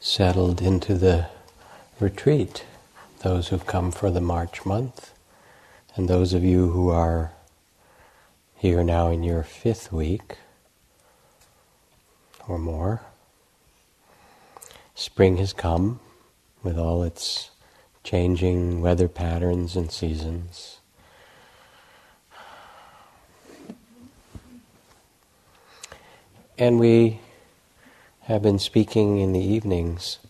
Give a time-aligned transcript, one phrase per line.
[0.00, 1.26] settled into the
[2.00, 2.64] retreat,
[3.18, 5.12] those who've come for the March month,
[5.94, 7.32] and those of you who are
[8.56, 10.38] here now in your fifth week
[12.48, 13.02] or more.
[14.94, 16.00] Spring has come
[16.62, 17.50] with all its
[18.02, 20.78] changing weather patterns and seasons.
[26.58, 27.20] And we
[28.30, 30.20] have been speaking in the evenings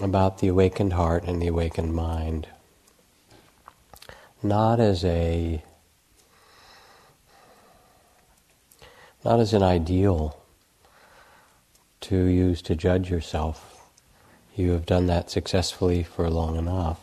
[0.00, 2.46] about the awakened heart and the awakened mind.
[4.44, 5.60] Not as a
[9.24, 10.38] not as an ideal
[12.02, 13.90] to use to judge yourself.
[14.54, 17.00] You have done that successfully for long enough.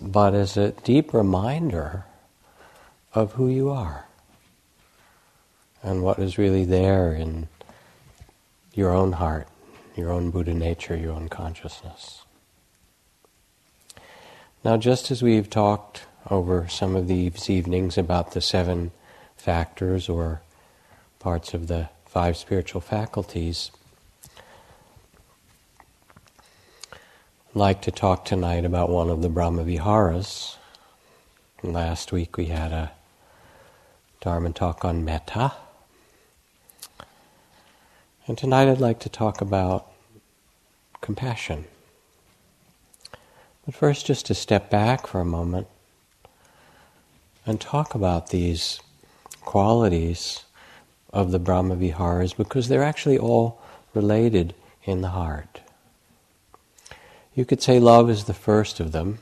[0.00, 2.04] but as a deep reminder
[3.14, 4.06] of who you are
[5.82, 7.48] and what is really there in
[8.74, 9.48] your own heart,
[9.96, 12.24] your own Buddha nature, your own consciousness.
[14.64, 18.92] Now, just as we've talked over some of these evenings about the seven
[19.36, 20.40] factors or
[21.18, 23.72] parts of the five spiritual faculties,
[27.50, 30.56] I'd like to talk tonight about one of the Brahmaviharas.
[31.62, 32.92] Last week we had a
[34.20, 35.52] Dharma talk on metta.
[38.28, 39.90] And tonight I'd like to talk about
[41.00, 41.64] compassion.
[43.66, 45.66] But first, just to step back for a moment
[47.44, 48.78] and talk about these
[49.40, 50.44] qualities
[51.12, 53.60] of the Brahma Viharas because they're actually all
[53.92, 55.60] related in the heart.
[57.34, 59.18] You could say love is the first of them.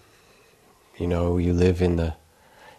[0.98, 2.14] You know, you live in the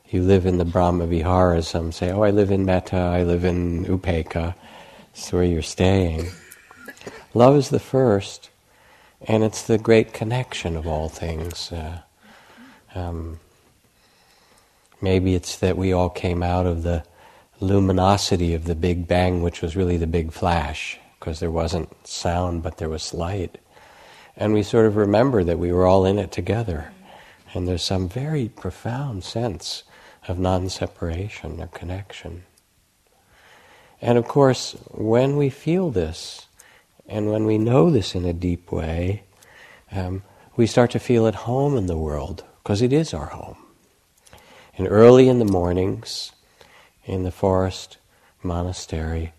[0.07, 1.69] you live in the Brahma Viharas.
[1.69, 2.97] Some say, "Oh, I live in Metta.
[2.97, 4.53] I live in Upekkha."
[5.13, 6.29] It's where you're staying.
[7.33, 8.49] Love is the first,
[9.21, 11.71] and it's the great connection of all things.
[11.71, 11.99] Uh,
[12.95, 13.39] um,
[15.01, 17.03] maybe it's that we all came out of the
[17.59, 22.63] luminosity of the Big Bang, which was really the big flash, because there wasn't sound,
[22.63, 23.57] but there was light.
[24.35, 26.91] And we sort of remember that we were all in it together.
[27.53, 29.83] And there's some very profound sense
[30.27, 32.43] of non separation or connection.
[34.01, 36.47] And of course, when we feel this,
[37.07, 39.23] and when we know this in a deep way,
[39.91, 40.23] um,
[40.55, 43.57] we start to feel at home in the world, because it is our home.
[44.77, 46.31] And early in the mornings,
[47.05, 47.97] in the forest
[48.41, 49.33] monastery,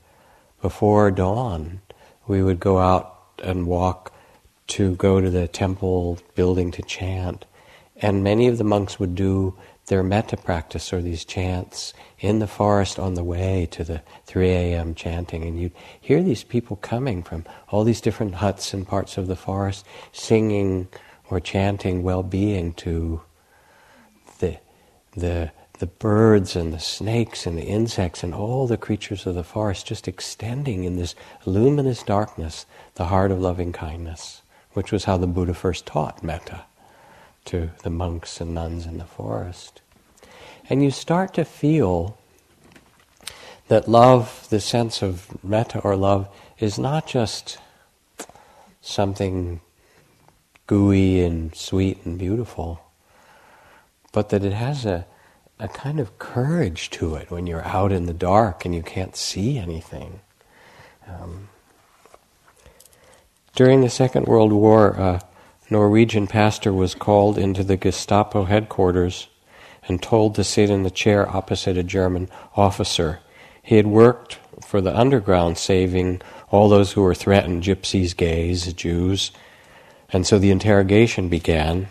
[0.61, 1.81] before dawn,
[2.29, 4.13] we would go out and walk
[4.69, 7.45] to go to the temple building to chant.
[7.97, 9.57] And many of the monks would do
[9.93, 14.49] their metta practice or these chants in the forest on the way to the 3
[14.49, 14.95] a.m.
[14.95, 15.45] chanting.
[15.45, 19.37] And you'd hear these people coming from all these different huts and parts of the
[19.37, 20.89] forest singing
[21.29, 23.21] or chanting well being to
[24.39, 24.57] the,
[25.15, 29.45] the, the birds and the snakes and the insects and all the creatures of the
[29.45, 31.15] forest just extending in this
[31.45, 32.65] luminous darkness
[32.95, 34.41] the heart of loving kindness,
[34.73, 36.65] which was how the Buddha first taught metta
[37.45, 39.82] to the monks and nuns in the forest.
[40.73, 42.17] And you start to feel
[43.69, 47.59] that love, the sense of metta or love, is not just
[48.81, 49.61] something
[50.67, 52.81] gooey and sweet and beautiful,
[54.13, 55.05] but that it has a,
[55.59, 59.15] a kind of courage to it when you're out in the dark and you can't
[59.15, 60.21] see anything.
[61.07, 61.51] Um,
[63.55, 65.21] during the Second World War, a
[65.69, 69.29] Norwegian pastor was called into the Gestapo headquarters
[69.89, 73.21] and told to sit in the chair opposite a German officer.
[73.63, 76.21] He had worked for the underground, saving
[76.51, 79.31] all those who were threatened gypsies, gays, Jews.
[80.11, 81.89] And so the interrogation began,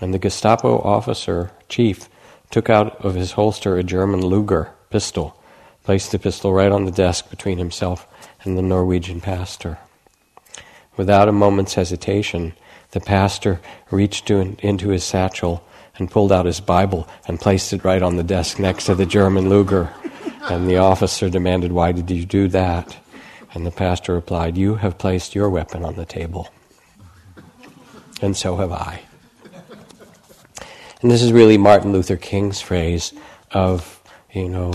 [0.00, 2.08] and the Gestapo officer, chief,
[2.50, 5.36] took out of his holster a German Luger pistol,
[5.84, 8.06] placed the pistol right on the desk between himself
[8.42, 9.78] and the Norwegian pastor.
[10.96, 12.52] Without a moment's hesitation,
[12.90, 15.64] the pastor reached into his satchel
[15.96, 19.06] and pulled out his Bible and placed it right on the desk next to the
[19.06, 19.92] German Luger.
[20.42, 22.96] And the officer demanded, Why did you do that?
[23.54, 26.48] And the pastor replied, You have placed your weapon on the table.
[28.20, 29.02] And so have I.
[31.02, 33.12] And this is really Martin Luther King's phrase
[33.50, 34.00] of,
[34.32, 34.72] you know,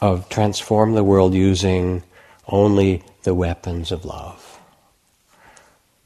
[0.00, 2.02] of transform the world using
[2.46, 4.58] only the weapons of love.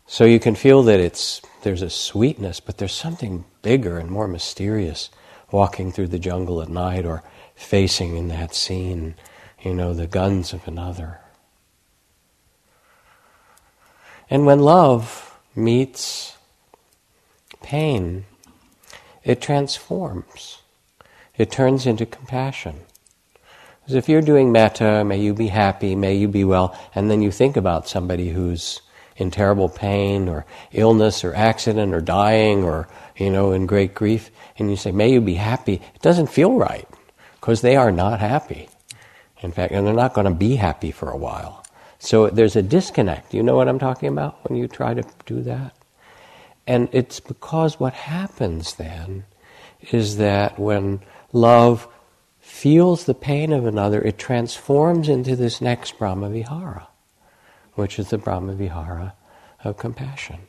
[0.07, 4.29] So you can feel that it's there's a sweetness, but there's something bigger and more
[4.29, 5.11] mysterious
[5.51, 7.23] walking through the jungle at night or
[7.55, 9.15] facing in that scene,
[9.63, 11.21] you know, the guns of another.
[14.29, 16.37] And when love meets
[17.63, 18.25] pain,
[19.25, 20.63] it transforms.
[21.37, 22.81] It turns into compassion.
[23.81, 27.23] Because if you're doing metta, may you be happy, may you be well, and then
[27.23, 28.81] you think about somebody who's
[29.17, 34.31] in terrible pain or illness or accident or dying or, you know, in great grief,
[34.59, 36.89] and you say, may you be happy, it doesn't feel right
[37.41, 38.69] because they are not happy.
[39.41, 41.65] In fact, and they're not going to be happy for a while.
[41.99, 43.35] So there's a disconnect.
[43.35, 45.77] You know what I'm talking about when you try to do that?
[46.67, 49.25] And it's because what happens then
[49.93, 51.01] is that when
[51.33, 51.89] love
[52.41, 56.87] feels the pain of another, it transforms into this next Brahmavihara,
[57.77, 59.13] which is the Brahmavihara
[59.63, 60.41] of compassion.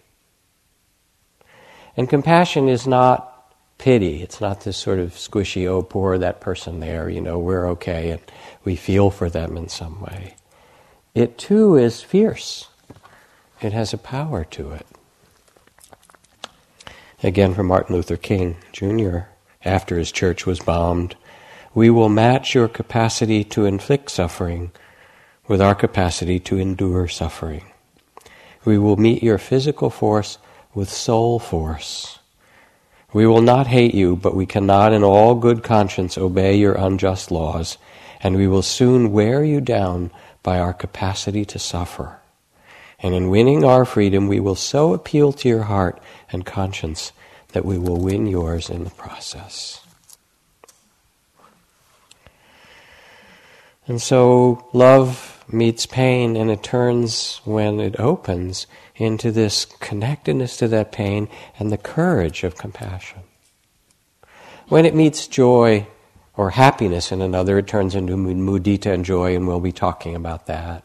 [1.96, 4.22] And compassion is not pity.
[4.22, 8.12] It's not this sort of squishy, oh, poor that person there, you know, we're okay,
[8.12, 8.22] and
[8.64, 10.36] we feel for them in some way.
[11.14, 12.68] It too is fierce.
[13.62, 14.86] It has a power to it.
[17.24, 19.20] Again, from Martin Luther King Jr.,
[19.66, 21.16] after his church was bombed,
[21.74, 24.72] we will match your capacity to inflict suffering
[25.48, 27.64] with our capacity to endure suffering.
[28.66, 30.38] We will meet your physical force
[30.74, 32.20] with soul force.
[33.14, 37.32] We will not hate you, but we cannot in all good conscience obey your unjust
[37.32, 37.78] laws,
[38.22, 40.12] and we will soon wear you down
[40.44, 42.20] by our capacity to suffer.
[43.00, 46.02] And in winning our freedom, we will so appeal to your heart
[46.32, 47.14] and conscience
[47.54, 49.82] that we will win yours in the process.
[53.88, 60.68] And so love meets pain and it turns when it opens into this connectedness to
[60.68, 61.30] that pain
[61.60, 63.22] and the courage of compassion.
[64.68, 65.88] When it meets joy
[66.36, 70.48] or happiness in another, it turns into mudita and joy, and we'll be talking about
[70.48, 70.84] that.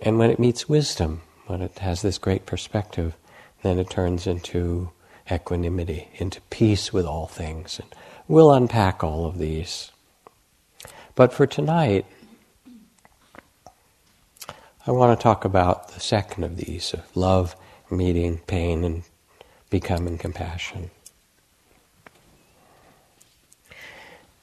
[0.00, 3.16] And when it meets wisdom, when it has this great perspective,
[3.62, 4.90] then it turns into
[5.30, 7.78] equanimity, into peace with all things.
[7.78, 7.88] And
[8.28, 9.90] we'll unpack all of these.
[11.14, 12.06] But for tonight,
[14.84, 17.54] I want to talk about the second of these of love,
[17.88, 19.04] meeting pain, and
[19.70, 20.90] becoming compassion.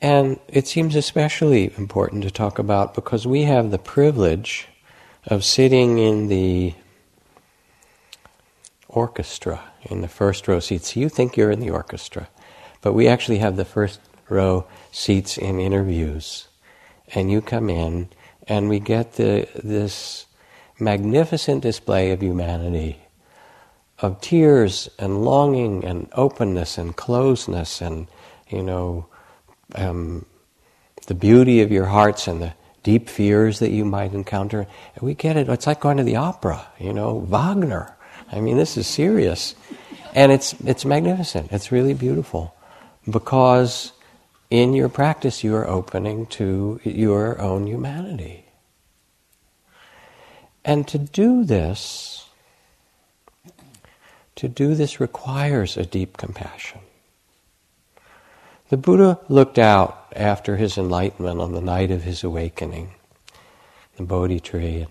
[0.01, 4.69] And it seems especially important to talk about because we have the privilege
[5.27, 6.73] of sitting in the
[8.87, 10.95] orchestra, in the first row seats.
[10.95, 12.29] You think you're in the orchestra,
[12.79, 13.99] but we actually have the first
[14.29, 16.47] row seats in interviews.
[17.13, 18.07] And you come in,
[18.47, 20.27] and we get the, this
[20.79, 22.99] magnificent display of humanity,
[23.99, 28.07] of tears and longing and openness and closeness and,
[28.49, 29.07] you know,
[29.75, 30.25] um,
[31.07, 32.53] the beauty of your hearts and the
[32.83, 34.67] deep fears that you might encounter.
[34.95, 35.49] And we get it.
[35.49, 37.95] It's like going to the opera, you know, Wagner.
[38.31, 39.55] I mean, this is serious.
[40.13, 41.51] And it's, it's magnificent.
[41.51, 42.55] It's really beautiful.
[43.09, 43.91] Because
[44.49, 48.45] in your practice, you are opening to your own humanity.
[50.63, 52.29] And to do this,
[54.35, 56.81] to do this requires a deep compassion.
[58.69, 62.91] The Buddha looked out after his enlightenment on the night of his awakening,
[63.97, 64.85] the Bodhi tree,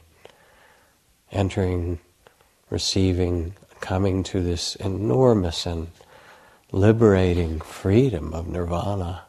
[1.31, 2.00] entering,
[2.70, 5.89] receiving, coming to this enormous and
[6.72, 9.22] liberating freedom of nirvana.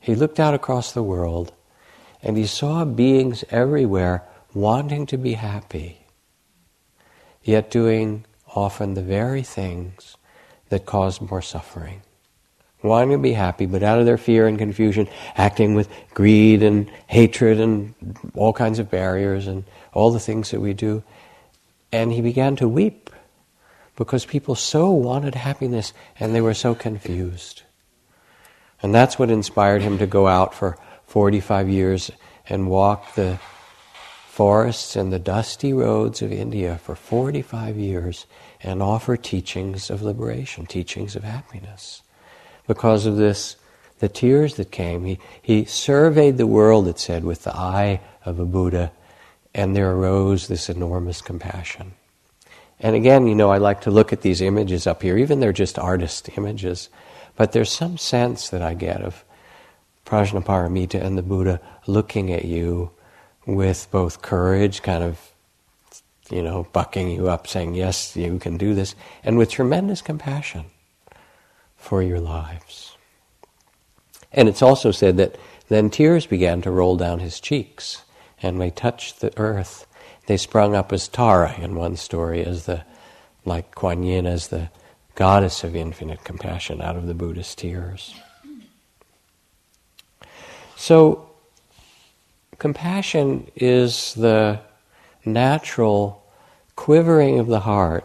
[0.00, 1.52] He looked out across the world
[2.22, 4.24] and he saw beings everywhere
[4.58, 6.04] wanting to be happy,
[7.44, 8.24] yet doing
[8.56, 10.16] often the very things
[10.68, 12.02] that cause more suffering.
[12.82, 16.90] Wanting to be happy, but out of their fear and confusion, acting with greed and
[17.06, 17.94] hatred and
[18.34, 21.02] all kinds of barriers and all the things that we do.
[21.92, 23.10] And he began to weep
[23.96, 27.62] because people so wanted happiness and they were so confused.
[28.82, 32.10] And that's what inspired him to go out for 45 years
[32.48, 33.38] and walk the
[34.38, 38.24] forests and the dusty roads of India for 45 years
[38.62, 42.02] and offer teachings of liberation, teachings of happiness.
[42.68, 43.56] Because of this,
[43.98, 48.38] the tears that came, he, he surveyed the world, it said, with the eye of
[48.38, 48.92] a Buddha,
[49.56, 51.94] and there arose this enormous compassion.
[52.78, 55.52] And again, you know, I like to look at these images up here, even they're
[55.52, 56.90] just artist images,
[57.34, 59.24] but there's some sense that I get of
[60.06, 62.92] Prajnaparamita and the Buddha looking at you
[63.48, 65.32] with both courage, kind of,
[66.30, 70.66] you know, bucking you up, saying, yes, you can do this, and with tremendous compassion
[71.78, 72.96] for your lives.
[74.30, 75.38] And it's also said that
[75.68, 78.02] then tears began to roll down his cheeks,
[78.42, 79.86] and they touched the earth.
[80.26, 82.84] they sprung up as Tara in one story, as the
[83.46, 84.68] like Kuan Yin as the
[85.14, 88.14] goddess of infinite compassion out of the Buddhist tears.
[90.76, 91.27] So,
[92.58, 94.60] compassion is the
[95.24, 96.24] natural
[96.76, 98.04] quivering of the heart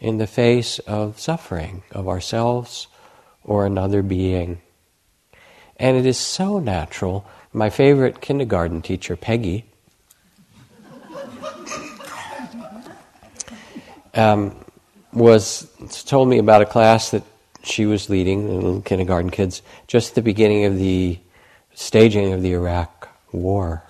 [0.00, 2.86] in the face of suffering of ourselves
[3.44, 4.60] or another being.
[5.76, 7.26] And it is so natural.
[7.52, 9.64] My favorite kindergarten teacher, Peggy,
[14.14, 14.54] um,
[15.12, 15.68] was
[16.06, 17.24] told me about a class that
[17.64, 21.18] she was leading, the little kindergarten kids, just at the beginning of the
[21.74, 23.01] staging of the Iraq
[23.32, 23.84] War.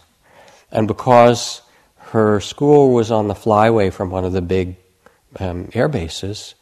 [0.71, 1.63] And because
[1.99, 4.77] her school was on the flyway from one of the big
[5.39, 6.55] um, air bases,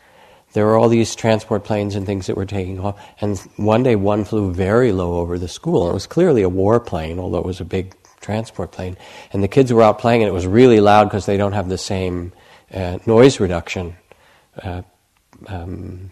[0.53, 3.01] there were all these transport planes and things that were taking off.
[3.21, 5.89] And one day, one flew very low over the school.
[5.91, 8.97] It was clearly a war plane, although it was a big transport plane.
[9.33, 11.69] And the kids were out playing, and it was really loud because they don't have
[11.69, 12.33] the same
[12.73, 13.97] uh, noise reduction
[14.63, 14.83] uh,
[15.47, 16.11] um,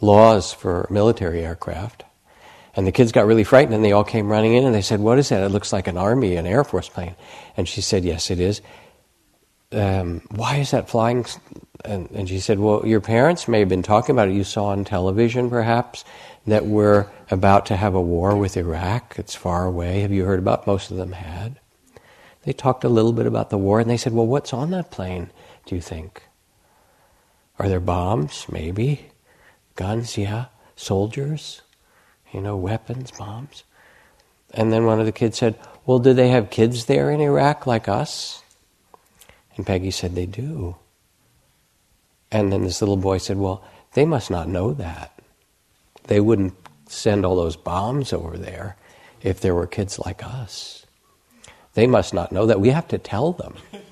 [0.00, 2.04] laws for military aircraft.
[2.78, 5.00] And the kids got really frightened and they all came running in and they said,
[5.00, 5.42] What is that?
[5.42, 7.16] It looks like an army, an Air Force plane.
[7.56, 8.62] And she said, Yes, it is.
[9.72, 11.26] Um, why is that flying?
[11.84, 14.34] And, and, she said, Well, your parents may have been talking about it.
[14.34, 16.04] You saw on television, perhaps,
[16.46, 19.16] that we're about to have a war with Iraq.
[19.18, 20.02] It's far away.
[20.02, 20.60] Have you heard about?
[20.60, 20.66] It?
[20.68, 21.58] Most of them had.
[22.44, 24.92] They talked a little bit about the war and they said, Well, what's on that
[24.92, 25.30] plane?
[25.66, 26.22] do you think?
[27.58, 28.46] Are there bombs?
[28.48, 29.10] Maybe.
[29.74, 30.16] Guns?
[30.16, 30.44] Yeah.
[30.76, 31.62] Soldiers?
[32.32, 33.64] You know, weapons, bombs.
[34.54, 37.66] And then one of the kids said, Well, do they have kids there in Iraq
[37.66, 38.42] like us?
[39.56, 40.76] And Peggy said, They do.
[42.30, 45.12] And then this little boy said, Well, they must not know that.
[46.04, 46.54] They wouldn't
[46.86, 48.76] send all those bombs over there
[49.22, 50.86] if there were kids like us.
[51.74, 52.60] They must not know that.
[52.60, 53.54] We have to tell them.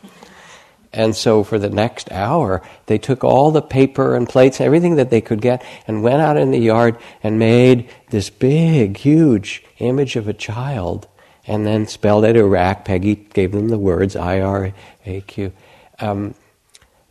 [0.96, 5.10] And so for the next hour, they took all the paper and plates, everything that
[5.10, 10.16] they could get, and went out in the yard and made this big, huge image
[10.16, 11.06] of a child,
[11.46, 12.86] and then spelled it Iraq.
[12.86, 14.72] Peggy gave them the words I R
[15.04, 15.52] A Q.
[16.00, 16.34] Um,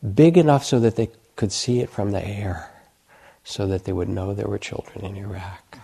[0.01, 2.71] big enough so that they could see it from the air,
[3.43, 5.77] so that they would know there were children in Iraq.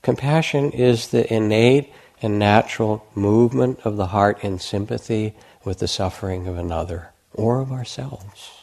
[0.00, 1.92] Compassion is the innate
[2.24, 7.70] and natural movement of the heart in sympathy with the suffering of another or of
[7.70, 8.62] ourselves.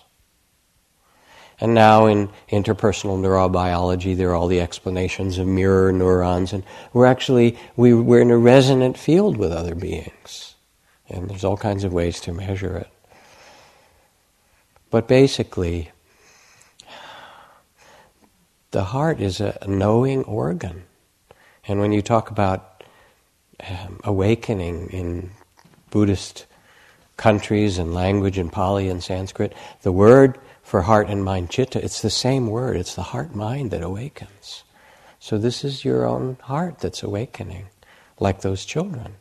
[1.60, 7.06] And now in interpersonal neurobiology, there are all the explanations of mirror neurons, and we're
[7.06, 10.56] actually we, we're in a resonant field with other beings,
[11.08, 12.90] and there's all kinds of ways to measure it.
[14.90, 15.92] But basically,
[18.72, 20.86] the heart is a knowing organ,
[21.68, 22.71] and when you talk about
[23.70, 25.32] um, awakening in
[25.90, 26.46] Buddhist
[27.18, 29.54] countries and language and Pali and Sanskrit,
[29.84, 32.78] the word for heart and mind, chitta, it's the same word.
[32.78, 34.64] It's the heart mind that awakens.
[35.20, 37.68] So this is your own heart that's awakening,
[38.20, 39.16] like those children.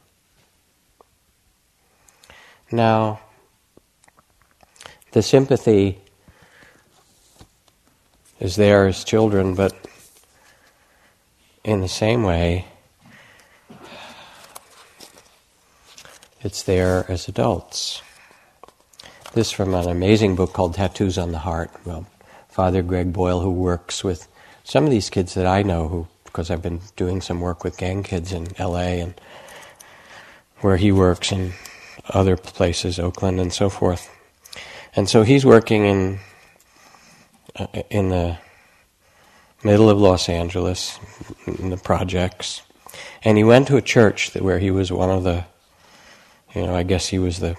[2.73, 3.21] Now,
[5.13, 6.01] the sympathy
[8.39, 9.75] is there as children, but
[11.65, 12.67] in the same way,
[16.43, 18.03] it's there as adults.
[19.35, 21.71] This from an amazing book called Tattoos on the Heart.
[21.85, 22.07] Well,
[22.49, 24.27] Father Greg Boyle, who works with
[24.65, 27.77] some of these kids that I know, who because I've been doing some work with
[27.77, 29.01] gang kids in L.A.
[29.01, 29.21] and
[30.61, 31.53] where he works and
[32.09, 34.09] other places, Oakland and so forth.
[34.95, 36.19] And so he's working in
[37.57, 38.39] uh, in the
[39.65, 40.99] middle of Los Angeles
[41.47, 42.63] in the projects,
[43.23, 45.45] and he went to a church that, where he was one of the
[46.55, 47.57] you know, I guess he was the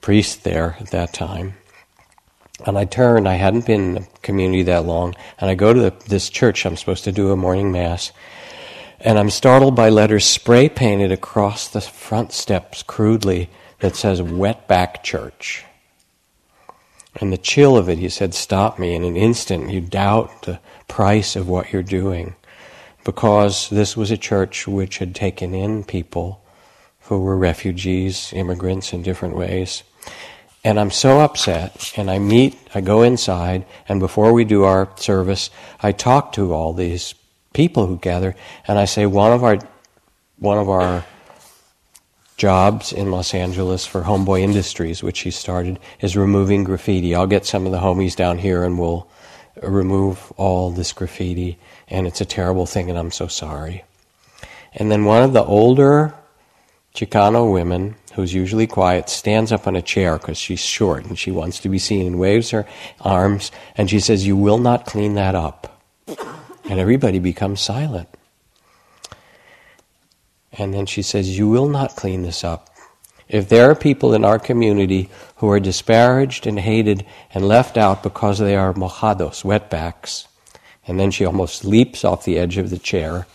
[0.00, 1.54] priest there at that time.
[2.66, 5.80] And I turned, I hadn't been in the community that long, and I go to
[5.80, 8.10] the, this church, I'm supposed to do a morning mass,
[9.00, 15.04] and I'm startled by letters spray painted across the front steps crudely that says Wetback
[15.04, 15.64] Church.
[17.20, 19.70] And the chill of it, he said, stop me in an instant.
[19.70, 22.34] You doubt the price of what you're doing.
[23.04, 26.42] Because this was a church which had taken in people
[27.08, 29.82] who were refugees, immigrants in different ways.
[30.64, 34.88] And I'm so upset, and I meet, I go inside, and before we do our
[34.96, 35.50] service,
[35.80, 37.14] I talk to all these
[37.54, 38.34] people who gather,
[38.66, 39.58] and I say, one of our,
[40.38, 41.04] one of our
[42.36, 47.14] jobs in Los Angeles for Homeboy Industries, which he started, is removing graffiti.
[47.14, 49.08] I'll get some of the homies down here and we'll
[49.62, 53.84] remove all this graffiti, and it's a terrible thing, and I'm so sorry.
[54.74, 56.14] And then one of the older
[56.94, 61.30] Chicano women, who's usually quiet, stands up on a chair because she's short and she
[61.30, 62.66] wants to be seen and waves her
[63.00, 65.82] arms and she says, You will not clean that up.
[66.70, 68.10] And everybody becomes silent.
[70.52, 72.68] And then she says, You will not clean this up.
[73.28, 78.02] If there are people in our community who are disparaged and hated and left out
[78.02, 80.26] because they are mojados, wetbacks,
[80.86, 83.26] and then she almost leaps off the edge of the chair,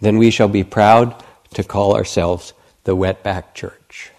[0.00, 1.14] then we shall be proud
[1.54, 2.52] to call ourselves
[2.84, 4.10] the wetback church.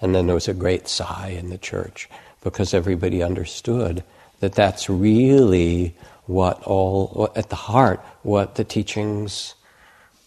[0.00, 2.08] And then there was a great sigh in the church
[2.42, 4.02] because everybody understood
[4.40, 5.94] that that's really
[6.26, 9.54] what all, at the heart, what the teachings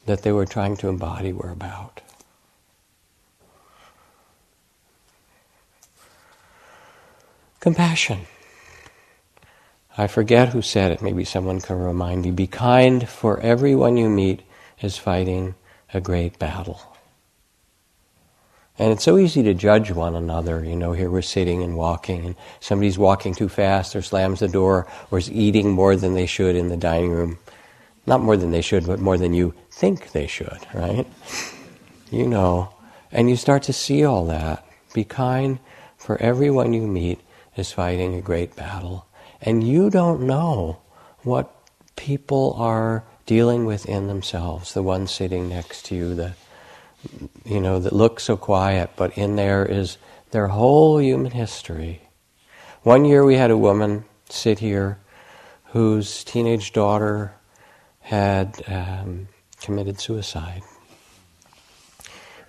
[0.05, 2.01] that they were trying to embody were about.
[7.59, 8.27] Compassion.
[9.97, 12.31] I forget who said it, maybe someone can remind me.
[12.31, 14.41] Be kind, for everyone you meet
[14.81, 15.55] is fighting
[15.93, 16.81] a great battle.
[18.79, 20.63] And it's so easy to judge one another.
[20.65, 24.47] You know, here we're sitting and walking, and somebody's walking too fast or slams the
[24.47, 27.37] door or is eating more than they should in the dining room.
[28.07, 31.07] Not more than they should, but more than you think they should, right?
[32.11, 32.73] You know.
[33.11, 34.65] And you start to see all that.
[34.93, 35.59] Be kind,
[35.97, 37.21] for everyone you meet
[37.55, 39.05] is fighting a great battle.
[39.39, 40.81] And you don't know
[41.21, 41.55] what
[41.95, 44.73] people are dealing with in themselves.
[44.73, 46.33] The one sitting next to you, the
[47.45, 49.97] you know, that looks so quiet, but in there is
[50.31, 52.01] their whole human history.
[52.83, 54.99] One year we had a woman sit here
[55.65, 57.33] whose teenage daughter
[58.01, 59.27] had um,
[59.61, 60.61] committed suicide.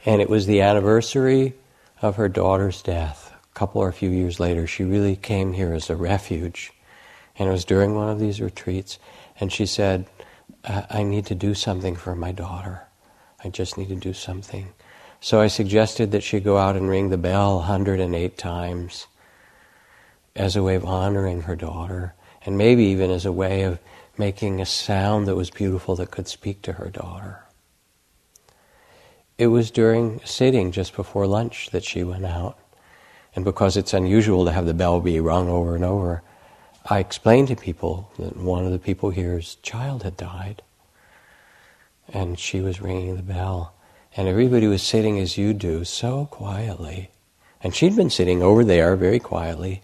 [0.05, 1.55] And it was the anniversary
[2.03, 3.33] of her daughter's death.
[3.33, 6.73] A couple or a few years later, she really came here as a refuge.
[7.39, 8.99] And it was during one of these retreats.
[9.41, 10.07] And she said,
[10.65, 12.83] I need to do something for my daughter.
[13.43, 14.73] I just need to do something.
[15.21, 19.07] So I suggested that she go out and ring the bell 108 times
[20.35, 23.79] as a way of honoring her daughter, and maybe even as a way of
[24.17, 27.45] making a sound that was beautiful that could speak to her daughter.
[29.37, 32.59] It was during sitting just before lunch that she went out.
[33.35, 36.23] And because it's unusual to have the bell be rung over and over,
[36.87, 40.63] I explained to people that one of the people here's child had died.
[42.13, 43.75] And she was ringing the bell.
[44.17, 47.11] And everybody was sitting as you do, so quietly.
[47.63, 49.83] And she'd been sitting over there very quietly,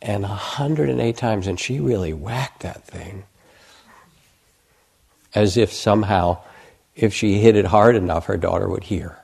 [0.00, 3.24] and 108 times, and she really whacked that thing
[5.34, 6.38] as if somehow,
[6.96, 9.18] if she hit it hard enough, her daughter would hear.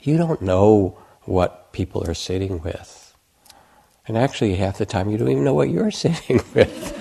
[0.00, 3.01] You don't know what people are sitting with.
[4.08, 6.98] And actually, half the time, you don't even know what you're sitting with.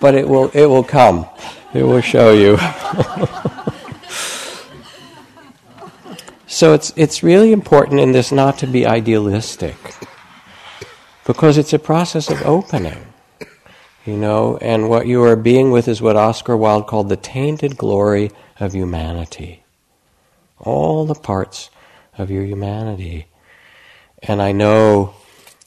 [0.00, 1.26] but it will, it will come.
[1.74, 2.56] It will show you.
[6.46, 9.76] so it's, it's really important in this not to be idealistic
[11.26, 13.12] because it's a process of opening.
[14.04, 17.76] You know, and what you are being with is what Oscar Wilde called the tainted
[17.76, 18.30] glory
[18.60, 19.64] of humanity.
[20.60, 21.70] All the parts
[22.18, 23.26] of your humanity.
[24.22, 25.14] And I know,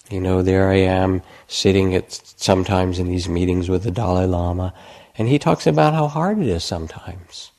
[0.10, 4.74] you know, there I am sitting at sometimes in these meetings with the Dalai Lama,
[5.18, 7.52] and he talks about how hard it is sometimes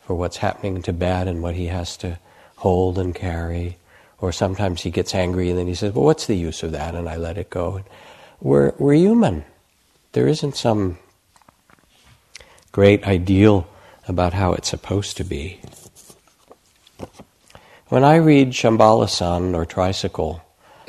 [0.00, 2.18] for what's happening in Tibet and what he has to
[2.56, 3.76] hold and carry.
[4.20, 6.94] Or sometimes he gets angry and then he says, Well, what's the use of that?
[6.94, 7.82] And I let it go.
[8.40, 9.44] We're, we're human.
[10.12, 10.98] There isn't some
[12.70, 13.66] great ideal
[14.06, 15.60] about how it's supposed to be.
[17.92, 20.40] When I read Shambhala Sun or Tricycle,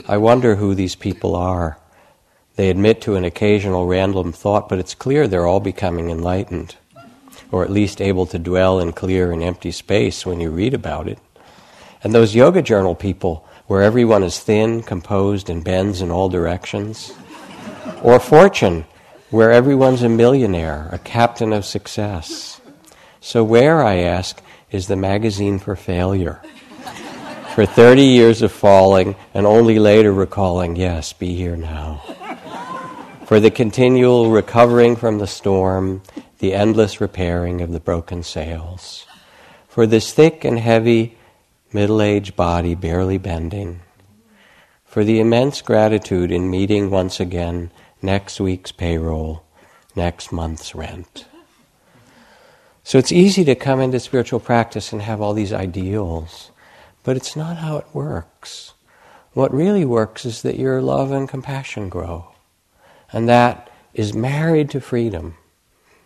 [0.07, 1.77] I wonder who these people are.
[2.55, 6.77] They admit to an occasional random thought, but it's clear they're all becoming enlightened,
[7.51, 11.09] or at least able to dwell in clear and empty space when you read about
[11.09, 11.19] it.
[12.05, 17.11] And those yoga journal people, where everyone is thin, composed, and bends in all directions.
[18.01, 18.85] Or fortune,
[19.29, 22.61] where everyone's a millionaire, a captain of success.
[23.19, 26.41] So, where, I ask, is the magazine for failure?
[27.53, 32.01] For 30 years of falling and only later recalling, yes, be here now.
[33.27, 36.01] For the continual recovering from the storm,
[36.39, 39.05] the endless repairing of the broken sails.
[39.67, 41.15] For this thick and heavy
[41.71, 43.81] middle aged body barely bending,
[44.83, 47.69] for the immense gratitude in meeting once again
[48.01, 49.43] next week's payroll,
[49.95, 51.25] next month's rent.
[52.83, 56.49] So it's easy to come into spiritual practice and have all these ideals,
[57.03, 58.73] but it's not how it works.
[59.33, 62.27] What really works is that your love and compassion grow
[63.11, 65.35] And that is married to freedom.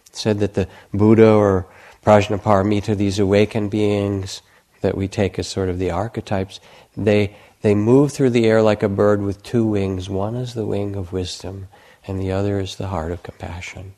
[0.08, 1.68] It said that the Buddha or
[2.06, 4.42] Prajnaparamita, these awakened beings
[4.82, 6.60] that we take as sort of the archetypes,
[6.96, 10.10] they, they move through the air like a bird with two wings.
[10.10, 11.68] One is the wing of wisdom,
[12.06, 13.94] and the other is the heart of compassion.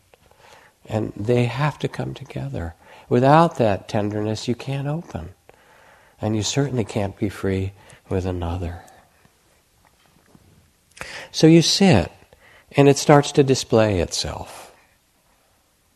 [0.86, 2.74] And they have to come together.
[3.10, 5.30] Without that tenderness, you can't open.
[6.22, 7.74] And you certainly can't be free
[8.10, 8.84] with another.
[11.32, 12.12] So you sit,
[12.72, 14.74] and it starts to display itself.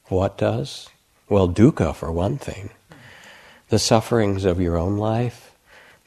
[0.08, 0.90] What does?
[1.30, 2.70] Well, dukkha, for one thing.
[3.70, 5.56] The sufferings of your own life,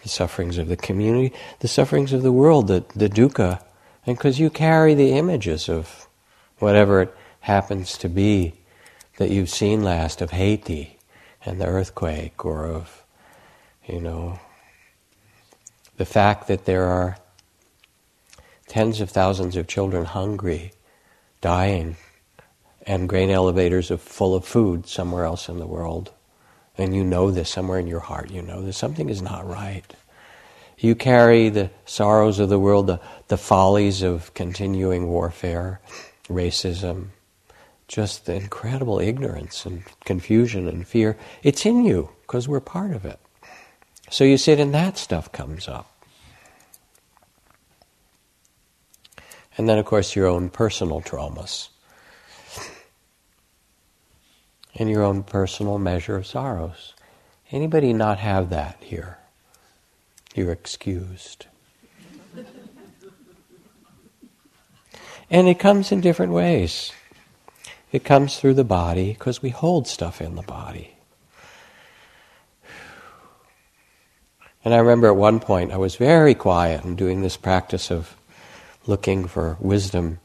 [0.03, 3.63] the sufferings of the community, the sufferings of the world, the, the dukkha,
[4.07, 6.07] and because you carry the images of
[6.59, 8.55] whatever it happens to be
[9.17, 10.99] that you've seen last of Haiti
[11.45, 13.03] and the earthquake, or of,
[13.87, 14.39] you know,
[15.97, 17.19] the fact that there are
[18.69, 20.73] tens of thousands of children hungry,
[21.41, 21.97] dying,
[22.87, 26.13] and grain elevators are full of food somewhere else in the world.
[26.79, 29.85] And you know this somewhere in your heart, you know that something is not right.
[30.79, 35.81] You carry the sorrows of the world, the, the follies of continuing warfare,
[36.29, 37.09] racism,
[37.89, 41.17] just the incredible ignorance and confusion and fear.
[41.43, 43.19] It's in you because we're part of it.
[44.11, 45.91] So you sit and that stuff comes up.
[49.59, 51.69] And then, of course, your own personal traumas
[54.75, 56.95] and your own personal measure of sorrows.
[57.51, 59.19] Anybody not have that here?
[60.35, 61.47] You're excused.
[65.31, 66.93] and it comes in different ways.
[67.93, 70.96] It comes through the body because we hold stuff in the body.
[74.67, 78.17] And I remember at one point I was very quiet and doing this practice of
[78.85, 80.19] looking for wisdom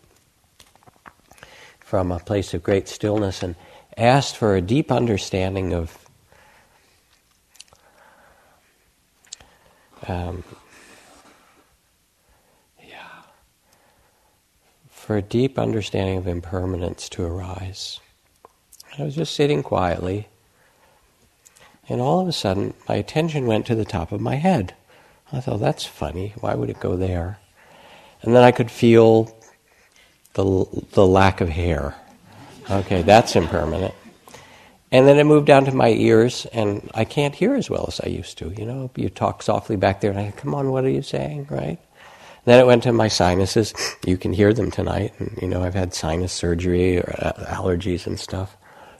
[1.79, 3.55] from a place of great stillness and
[3.95, 5.95] asked for a deep understanding of
[10.07, 10.43] um,
[12.83, 13.21] yeah
[14.89, 17.99] for a deep understanding of impermanence to arise.
[18.97, 20.29] I was just sitting quietly,
[21.91, 24.73] and all of a sudden my attention went to the top of my head.
[25.31, 26.33] I thought, that's funny.
[26.39, 27.39] Why would it go there?
[28.21, 29.35] And then I could feel
[30.33, 31.95] the, the lack of hair.
[32.69, 33.93] Okay, that's impermanent.
[34.91, 38.01] And then it moved down to my ears, and I can't hear as well as
[38.01, 38.49] I used to.
[38.49, 41.47] You know, you talk softly back there, and I come on, what are you saying,
[41.49, 41.79] right?
[42.43, 43.73] Then it went to my sinuses.
[44.05, 45.13] You can hear them tonight.
[45.19, 48.57] And, you know, I've had sinus surgery or uh, allergies and stuff.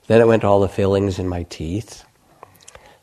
[0.07, 2.05] Then it went to all the fillings in my teeth.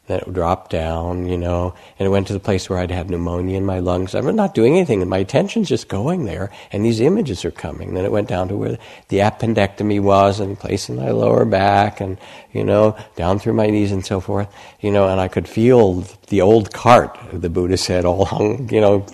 [0.09, 3.11] Then it dropped down, you know, and it went to the place where I'd had
[3.11, 4.15] pneumonia in my lungs.
[4.15, 7.93] I'm not doing anything, and my attention's just going there, and these images are coming.
[7.93, 12.01] Then it went down to where the appendectomy was, and place in my lower back,
[12.01, 12.17] and,
[12.53, 14.49] you know, down through my knees and so forth,
[14.81, 18.81] you know, and I could feel the old cart, the Buddha said, all hung, you
[18.81, 19.05] know,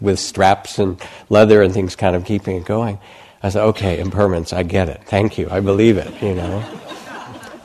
[0.00, 2.98] with straps and leather and things kind of keeping it going.
[3.40, 5.02] I said, okay, impermanence, I get it.
[5.04, 5.48] Thank you.
[5.48, 6.64] I believe it, you know.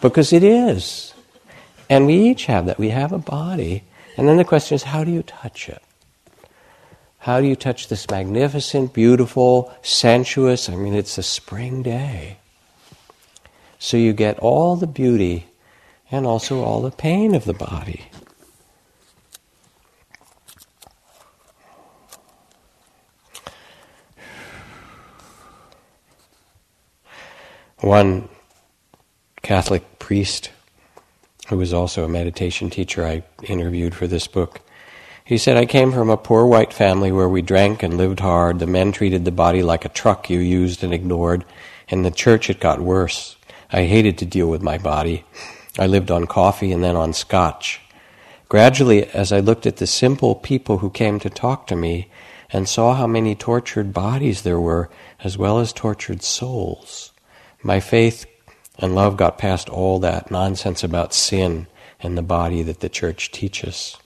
[0.02, 1.15] because it is.
[1.90, 2.80] And we each have that.
[2.80, 3.84] We have a body.
[4.18, 5.82] And then the question is, how do you touch it?
[7.20, 10.70] How do you touch this magnificent, beautiful, sensuous?
[10.70, 12.38] I mean, it's a spring day.
[13.80, 15.48] So you get all the beauty
[16.12, 18.06] and also all the pain of the body.
[27.80, 28.30] One
[29.42, 30.52] Catholic priest
[31.48, 34.62] who was also a meditation teacher I interviewed for this book.
[35.24, 38.60] He said, I came from a poor white family where we drank and lived hard.
[38.60, 41.46] The men treated the body like a truck you used and ignored.
[41.88, 43.36] In the church, it got worse.
[43.72, 45.26] I hated to deal with my body.
[45.80, 47.82] I lived on coffee and then on scotch.
[48.50, 52.10] Gradually, as I looked at the simple people who came to talk to me
[52.52, 54.90] and saw how many tortured bodies there were,
[55.24, 57.12] as well as tortured souls,
[57.64, 58.28] my faith
[58.80, 61.68] and love got past all that nonsense about sin
[62.00, 63.98] and the body that the church teaches.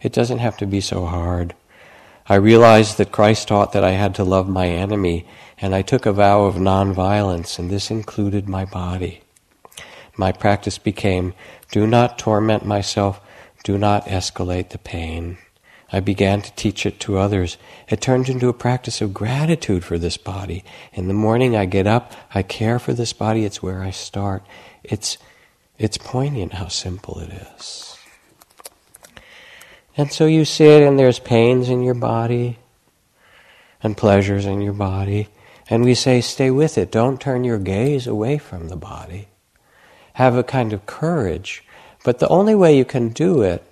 [0.00, 1.54] It doesn't have to be so hard.
[2.28, 5.26] I realized that Christ taught that I had to love my enemy,
[5.60, 9.22] and I took a vow of nonviolence, and this included my body.
[10.16, 11.32] My practice became
[11.70, 13.20] do not torment myself,
[13.64, 15.38] do not escalate the pain.
[15.90, 17.56] I began to teach it to others.
[17.88, 20.64] It turned into a practice of gratitude for this body.
[20.92, 24.42] In the morning I get up, I care for this body, it's where I start.
[24.84, 25.16] It's,
[25.78, 27.96] it's poignant how simple it is.
[29.96, 32.58] And so you sit and there's pains in your body
[33.82, 35.28] and pleasures in your body.
[35.70, 36.92] And we say, stay with it.
[36.92, 39.28] Don't turn your gaze away from the body.
[40.14, 41.64] Have a kind of courage.
[42.04, 43.64] But the only way you can do it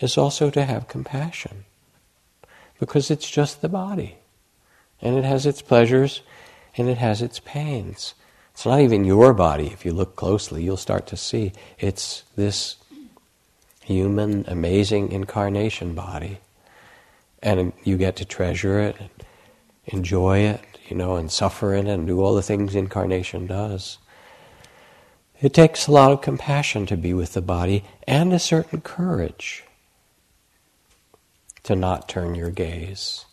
[0.00, 1.64] is also to have compassion.
[2.78, 4.16] Because it's just the body.
[5.00, 6.22] And it has its pleasures
[6.76, 8.14] and it has its pains.
[8.52, 9.66] It's not even your body.
[9.66, 12.76] If you look closely, you'll start to see it's this
[13.82, 16.38] human, amazing incarnation body.
[17.42, 18.96] And you get to treasure it,
[19.84, 23.98] enjoy it, you know, and suffer in it, and do all the things incarnation does.
[25.40, 29.65] It takes a lot of compassion to be with the body and a certain courage
[31.66, 33.24] to not turn your gaze.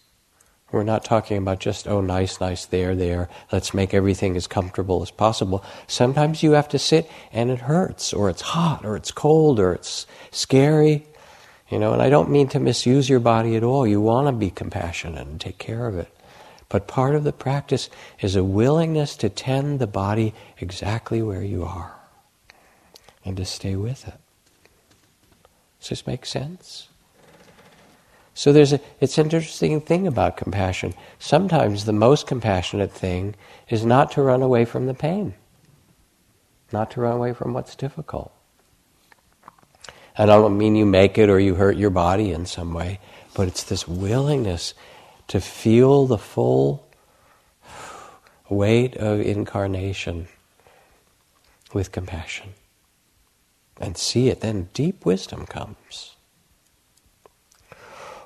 [0.71, 5.03] We're not talking about just, oh, nice, nice, there, there, let's make everything as comfortable
[5.03, 5.63] as possible.
[5.85, 9.71] Sometimes you have to sit and it hurts, or it's hot, or it's cold, or
[9.71, 11.05] it's scary.
[11.69, 13.85] You know, and I don't mean to misuse your body at all.
[13.85, 16.09] You want to be compassionate and take care of it.
[16.69, 17.87] But part of the practice
[18.19, 21.93] is a willingness to tend the body exactly where you are
[23.23, 24.19] and to stay with it.
[25.79, 26.87] Does this make sense?
[28.33, 30.93] So there's a, it's an interesting thing about compassion.
[31.19, 33.35] Sometimes the most compassionate thing
[33.69, 35.35] is not to run away from the pain,
[36.71, 38.31] not to run away from what's difficult.
[40.17, 42.99] And I don't mean you make it or you hurt your body in some way,
[43.35, 44.73] but it's this willingness
[45.27, 46.87] to feel the full
[48.49, 50.27] weight of incarnation
[51.73, 52.53] with compassion
[53.79, 54.41] and see it.
[54.41, 56.12] Then deep wisdom comes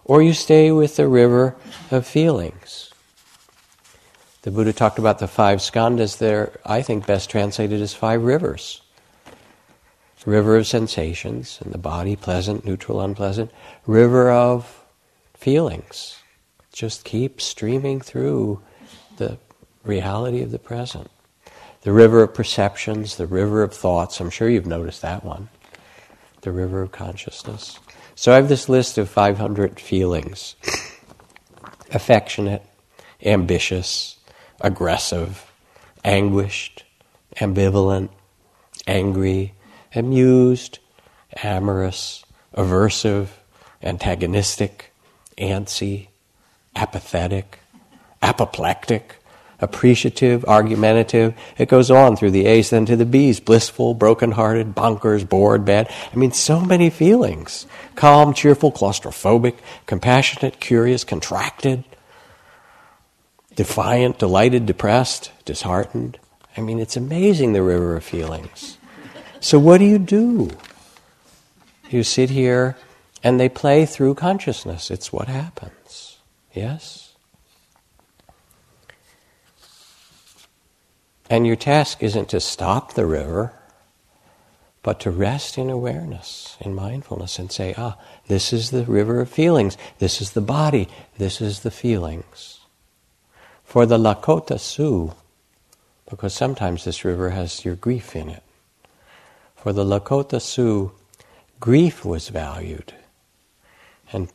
[0.08, 1.56] or you stay with the river
[1.92, 2.92] of feelings.
[4.42, 6.18] The Buddha talked about the five skandhas.
[6.18, 8.82] They're, I think, best translated as five rivers.
[10.28, 13.50] River of sensations in the body, pleasant, neutral, unpleasant.
[13.86, 14.84] River of
[15.36, 16.18] feelings.
[16.74, 18.62] Just keep streaming through
[19.16, 19.38] the
[19.86, 21.10] reality of the present.
[21.84, 24.20] The river of perceptions, the river of thoughts.
[24.20, 25.48] I'm sure you've noticed that one.
[26.42, 27.80] The river of consciousness.
[28.20, 30.56] So I have this list of 500 feelings.
[31.92, 32.64] Affectionate,
[33.24, 34.18] ambitious,
[34.60, 35.46] aggressive,
[36.04, 36.84] anguished,
[37.36, 38.10] ambivalent,
[38.88, 39.54] angry,
[39.94, 40.80] amused,
[41.44, 42.26] amorous,
[42.56, 43.28] aversive,
[43.84, 44.92] antagonistic,
[45.38, 46.08] antsy,
[46.76, 47.60] apathetic,
[48.24, 49.17] apoplectic,
[49.60, 51.34] appreciative, argumentative.
[51.58, 55.92] It goes on through the A's, then to the B's blissful, broken-hearted, bonkers, bored, bad.
[56.12, 57.66] I mean, so many feelings
[57.96, 59.56] calm, cheerful, claustrophobic,
[59.88, 61.84] compassionate, curious, contracted,
[63.56, 66.20] defiant, delighted, depressed, disheartened.
[66.56, 68.78] I mean, it's amazing the river of feelings.
[69.40, 70.52] So, what do you do?
[71.90, 72.76] You sit here
[73.24, 74.92] and they play through consciousness.
[74.92, 76.18] It's what happens.
[76.54, 77.07] Yes?
[81.30, 83.54] And your task isn't to stop the river,
[84.82, 89.30] but to rest in awareness, in mindfulness, and say, ah, this is the river of
[89.30, 90.88] feelings, this is the body,
[91.18, 92.62] this is the feelings.
[93.66, 95.14] For the Lakota Sioux,
[96.10, 98.44] because sometimes this river has your grief in it,
[99.56, 100.94] for the Lakota Sioux,
[101.60, 102.94] grief was valued.
[104.14, 104.30] And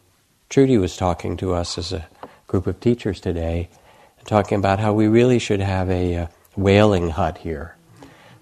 [0.50, 2.06] Trudy was talking to us as a
[2.46, 3.70] group of teachers today,
[4.26, 7.76] talking about how we really should have a uh, wailing hut here.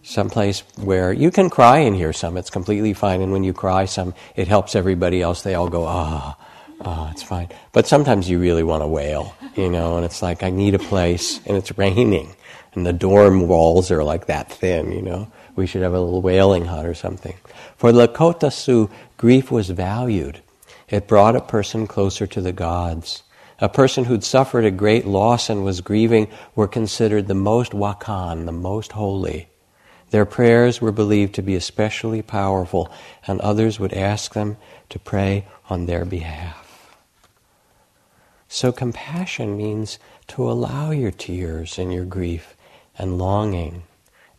[0.02, 3.20] Someplace where you can cry in here some, it's completely fine.
[3.20, 5.42] And when you cry some, it helps everybody else.
[5.42, 6.36] They all go, ah,
[6.80, 7.48] ah, it's fine.
[7.72, 10.78] But sometimes you really want to wail, you know, and it's like, I need a
[10.78, 12.34] place, and it's raining,
[12.72, 15.30] and the dorm walls are like that thin, you know.
[15.54, 17.36] We should have a little wailing hut or something.
[17.76, 20.40] For Lakota Sioux, grief was valued.
[20.88, 23.22] It brought a person closer to the gods.
[23.60, 28.46] A person who'd suffered a great loss and was grieving were considered the most wakan,
[28.46, 29.48] the most holy.
[30.10, 32.90] Their prayers were believed to be especially powerful,
[33.26, 34.56] and others would ask them
[34.88, 36.96] to pray on their behalf.
[38.48, 42.56] So, compassion means to allow your tears and your grief
[42.98, 43.84] and longing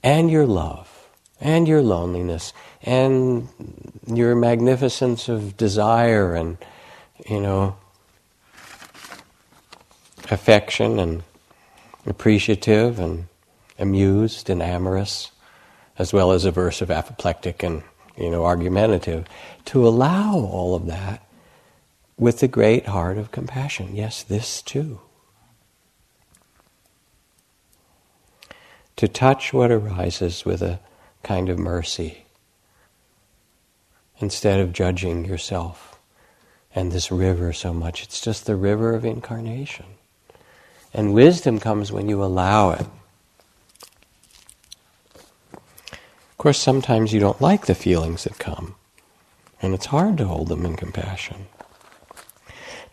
[0.03, 1.07] and your love
[1.39, 3.47] and your loneliness and
[4.05, 6.57] your magnificence of desire and,
[7.29, 7.77] you know,
[10.31, 11.23] affection and
[12.05, 13.27] appreciative and
[13.77, 15.31] amused and amorous,
[15.97, 17.83] as well as aversive, apoplectic, and
[18.17, 19.25] you know, argumentative,
[19.65, 21.23] to allow all of that
[22.17, 23.95] with the great heart of compassion.
[23.95, 24.99] Yes, this too.
[28.97, 30.79] To touch what arises with a
[31.23, 32.25] kind of mercy
[34.19, 35.99] instead of judging yourself
[36.75, 38.03] and this river so much.
[38.03, 39.85] It's just the river of incarnation.
[40.93, 42.85] And wisdom comes when you allow it.
[45.51, 48.75] Of course, sometimes you don't like the feelings that come,
[49.61, 51.47] and it's hard to hold them in compassion.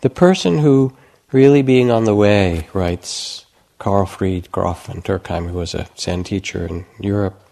[0.03, 0.93] The person who,
[1.33, 3.47] really being on the way, writes
[3.81, 7.43] Karlfried Graf von Dürckheim, who was a Zen teacher in Europe,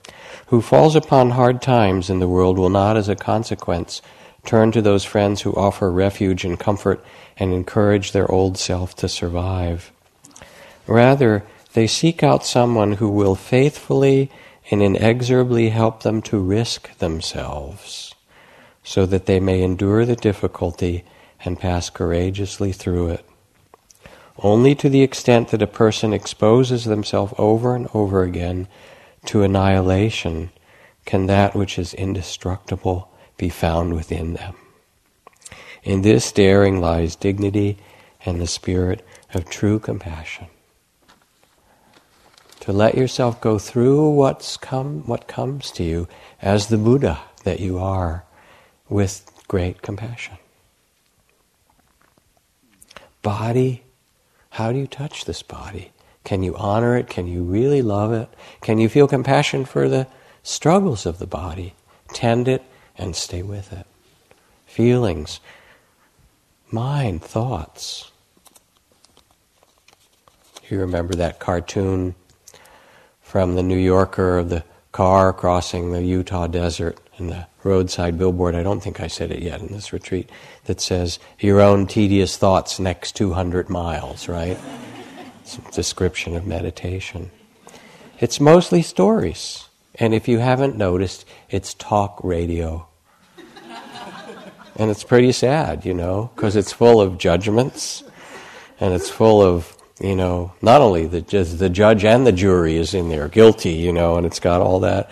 [0.49, 4.03] who falls upon hard times in the world will not, as a consequence,
[4.45, 7.05] turn to those friends who offer refuge and comfort
[7.37, 9.93] and encourage their old self to survive.
[10.87, 11.45] Rather,
[11.75, 14.31] they seek out someone who will faithfully
[14.71, 18.15] and inexorably help them to risk themselves
[18.83, 21.05] so that they may endure the difficulty
[21.45, 23.25] and pass courageously through it.
[24.39, 28.69] Only to the extent that a person exposes themselves over and over again
[29.27, 30.51] to annihilation
[31.05, 34.55] can that which is indestructible be found within them.
[35.83, 37.79] In this daring lies dignity
[38.25, 40.47] and the spirit of true compassion.
[42.67, 46.09] To let yourself go through what's come, what comes to you
[46.43, 48.25] as the Buddha that you are
[48.89, 50.37] with great compassion.
[53.23, 53.85] Body,
[54.51, 55.93] how do you touch this body?
[56.25, 57.09] Can you honor it?
[57.09, 58.29] Can you really love it?
[58.63, 60.09] Can you feel compassion for the
[60.43, 61.75] struggles of the body?
[62.15, 62.65] Tend it
[62.99, 63.87] and stay with it.
[64.67, 65.39] Feelings,
[66.73, 68.11] mind, thoughts.
[70.69, 72.17] You remember that cartoon
[73.27, 74.63] from the New Yorker of the
[74.93, 78.55] car crossing the Utah desert and the roadside billboard.
[78.55, 80.31] I don't think I said it yet in this retreat.
[80.67, 84.57] That says, Your own tedious thoughts next 200 miles, right?
[85.73, 87.31] description of meditation.
[88.21, 89.69] It's mostly stories.
[89.97, 92.87] And if you haven't noticed, it's talk radio.
[94.77, 98.05] and it's pretty sad, you know, because it's full of judgments
[98.79, 102.95] and it's full of, you know, not only the, the judge and the jury is
[102.95, 105.11] in there, guilty, you know, and it's got all that.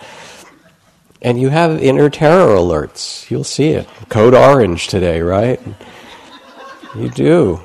[1.21, 3.29] And you have inner terror alerts.
[3.31, 3.87] You'll see it.
[4.09, 5.59] Code orange today, right?
[6.95, 7.61] You do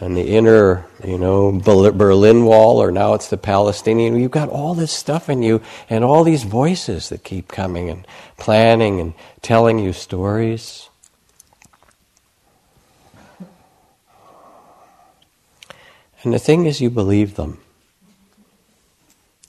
[0.00, 4.16] and the inner, you know, Berlin Wall, or now it's the Palestinian.
[4.16, 8.06] You've got all this stuff in you, and all these voices that keep coming and
[8.36, 10.90] planning and telling you stories.
[16.24, 17.58] And the thing is, you believe them.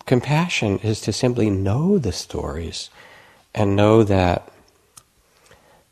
[0.05, 2.89] Compassion is to simply know the stories
[3.55, 4.51] and know that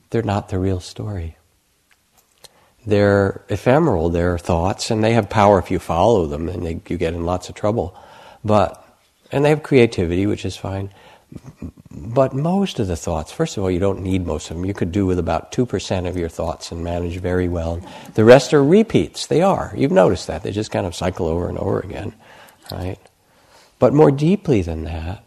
[0.10, 1.38] they're not the real story.
[2.86, 6.98] They're ephemeral, they're thoughts, and they have power if you follow them, and they, you
[6.98, 7.98] get in lots of trouble.
[8.44, 8.86] But,
[9.32, 10.94] and they have creativity, which is fine.
[11.96, 14.66] But most of the thoughts, first of all, you don't need most of them.
[14.66, 17.82] You could do with about 2% of your thoughts and manage very well.
[18.16, 19.28] The rest are repeats.
[19.28, 19.74] They are.
[19.78, 20.42] You've noticed that.
[20.42, 22.14] They just kind of cycle over and over again,
[22.72, 22.98] right?
[23.78, 25.24] But more deeply than that,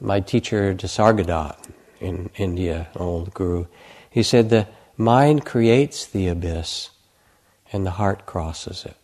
[0.00, 1.56] my teacher, Nisargadatta
[2.00, 3.66] in India, old guru,
[4.10, 6.90] he said the Mind creates the abyss,
[7.72, 8.96] and the heart crosses it.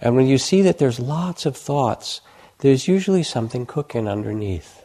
[0.00, 2.20] And when you see that there's lots of thoughts,
[2.58, 4.81] there's usually something cooking underneath.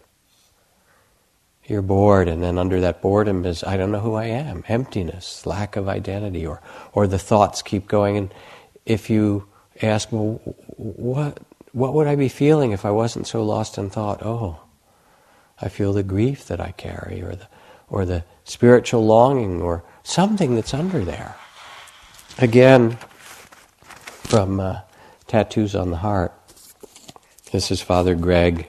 [1.68, 5.46] You're bored, and then under that boredom is, I don't know who I am, emptiness,
[5.46, 6.62] lack of identity, or,
[6.94, 8.16] or the thoughts keep going.
[8.16, 8.34] And
[8.86, 9.48] if you
[9.82, 10.40] ask, well,
[10.78, 11.40] what,
[11.74, 14.26] what would I be feeling if I wasn't so lost in thought?
[14.26, 14.62] Oh,
[15.62, 17.48] I feel the grief that I carry, or the,
[17.90, 21.36] or the spiritual longing or something that's under there.
[22.38, 22.98] Again,
[24.28, 24.82] from uh,
[25.28, 26.34] Tattoos on the Heart.
[27.52, 28.68] This is Father Greg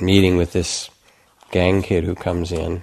[0.00, 0.90] meeting with this
[1.52, 2.82] gang kid who comes in.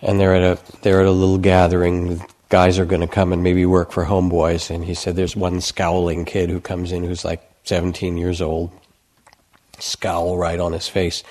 [0.00, 2.20] And they're at a they're at a little gathering.
[2.50, 4.70] Guys are going to come and maybe work for homeboys.
[4.70, 8.70] And he said there's one scowling kid who comes in who's like 17 years old,
[9.78, 11.24] scowl right on his face.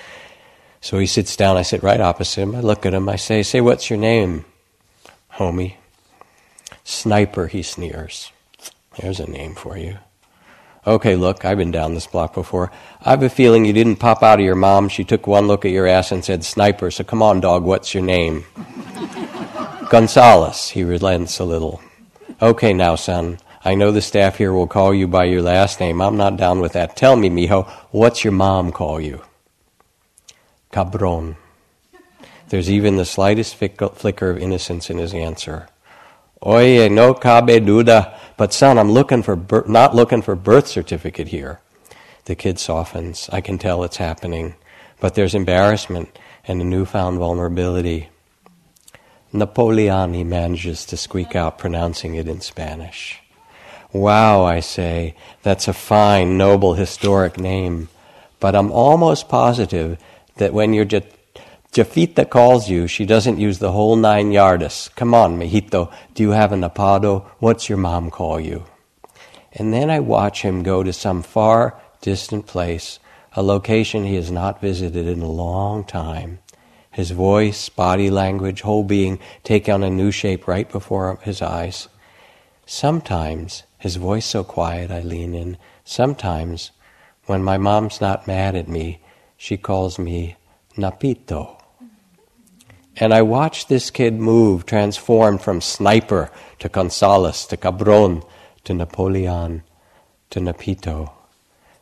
[0.81, 1.57] So he sits down.
[1.57, 2.55] I sit right opposite him.
[2.55, 3.07] I look at him.
[3.07, 4.45] I say, Say, what's your name,
[5.33, 5.75] homie?
[6.83, 8.31] Sniper, he sneers.
[8.99, 9.97] There's a name for you.
[10.87, 12.71] Okay, look, I've been down this block before.
[13.01, 14.87] I have a feeling you didn't pop out of your mom.
[14.87, 17.93] She took one look at your ass and said, Sniper, so come on, dog, what's
[17.93, 18.45] your name?
[19.89, 21.81] Gonzalez, he relents a little.
[22.41, 26.01] Okay, now, son, I know the staff here will call you by your last name.
[26.01, 26.95] I'm not down with that.
[26.95, 29.21] Tell me, mijo, what's your mom call you?
[30.75, 31.37] cabron.
[32.49, 35.69] There's even the slightest flicker of innocence in his answer.
[36.43, 38.17] Oye, no cabe duda.
[38.37, 39.35] But son, I'm looking for
[39.67, 41.61] not looking for birth certificate here.
[42.25, 43.29] The kid softens.
[43.31, 44.55] I can tell it's happening.
[44.99, 46.17] But there's embarrassment
[46.47, 48.09] and a newfound vulnerability.
[49.31, 53.21] Napoleon, he manages to squeak out, pronouncing it in Spanish.
[53.91, 57.89] Wow, I say, that's a fine, noble, historic name.
[58.39, 59.97] But I'm almost positive
[60.37, 60.85] that when your
[61.75, 64.95] jefita calls you, she doesn't use the whole nine yardas.
[64.95, 67.25] Come on, Mijito, do you have an apodo?
[67.39, 68.63] What's your mom call you?
[69.51, 72.99] And then I watch him go to some far distant place,
[73.33, 76.39] a location he has not visited in a long time.
[76.91, 81.89] His voice, body language, whole being take on a new shape right before his eyes.
[82.65, 85.57] Sometimes, his voice so quiet I lean in.
[85.83, 86.71] Sometimes,
[87.25, 89.01] when my mom's not mad at me,
[89.35, 90.37] she calls me
[90.77, 91.54] Napito.
[92.97, 98.23] And I watch this kid move, transformed from sniper to Gonzales to Cabron
[98.63, 99.63] to Napoleon
[100.29, 101.11] to Napito.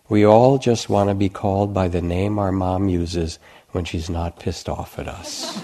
[0.09, 3.39] We all just want to be called by the name our mom uses
[3.72, 5.61] when she's not pissed off at us.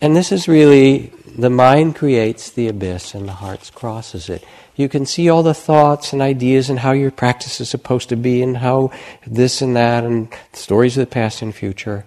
[0.00, 4.44] and this is really the mind creates the abyss and the heart crosses it.
[4.78, 8.16] You can see all the thoughts and ideas and how your practice is supposed to
[8.16, 8.92] be and how
[9.26, 12.04] this and that and stories of the past and future.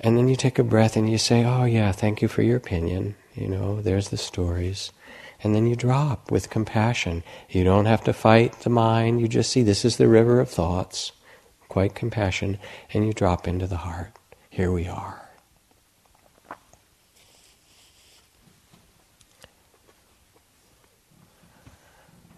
[0.00, 2.56] And then you take a breath and you say, Oh, yeah, thank you for your
[2.56, 3.14] opinion.
[3.36, 4.90] You know, there's the stories.
[5.44, 7.22] And then you drop with compassion.
[7.48, 9.20] You don't have to fight the mind.
[9.20, 11.12] You just see this is the river of thoughts,
[11.68, 12.58] quite compassion,
[12.92, 14.10] and you drop into the heart.
[14.50, 15.21] Here we are.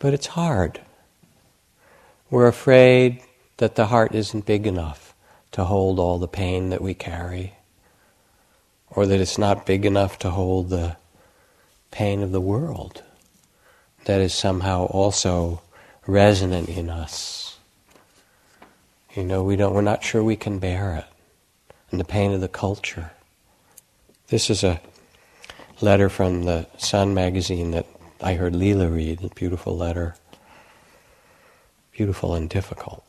[0.04, 0.82] But it's hard.
[2.28, 3.22] We're afraid
[3.56, 5.14] that the heart isn't big enough
[5.52, 7.54] to hold all the pain that we carry,
[8.90, 10.98] or that it's not big enough to hold the
[11.90, 13.02] pain of the world
[14.04, 15.62] that is somehow also
[16.06, 17.56] resonant in us.
[19.14, 21.06] You know, we don't, we're not sure we can bear it.
[21.90, 23.12] And the pain of the culture.
[24.28, 24.82] This is a
[25.80, 27.86] letter from the Sun magazine that
[28.24, 30.16] I heard Leela read, a beautiful letter.
[31.92, 33.04] Beautiful and difficult.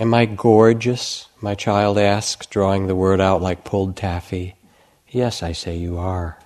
[0.00, 1.28] Am I gorgeous?
[1.42, 4.54] My child asks, drawing the word out like pulled taffy.
[5.10, 6.38] Yes, I say you are.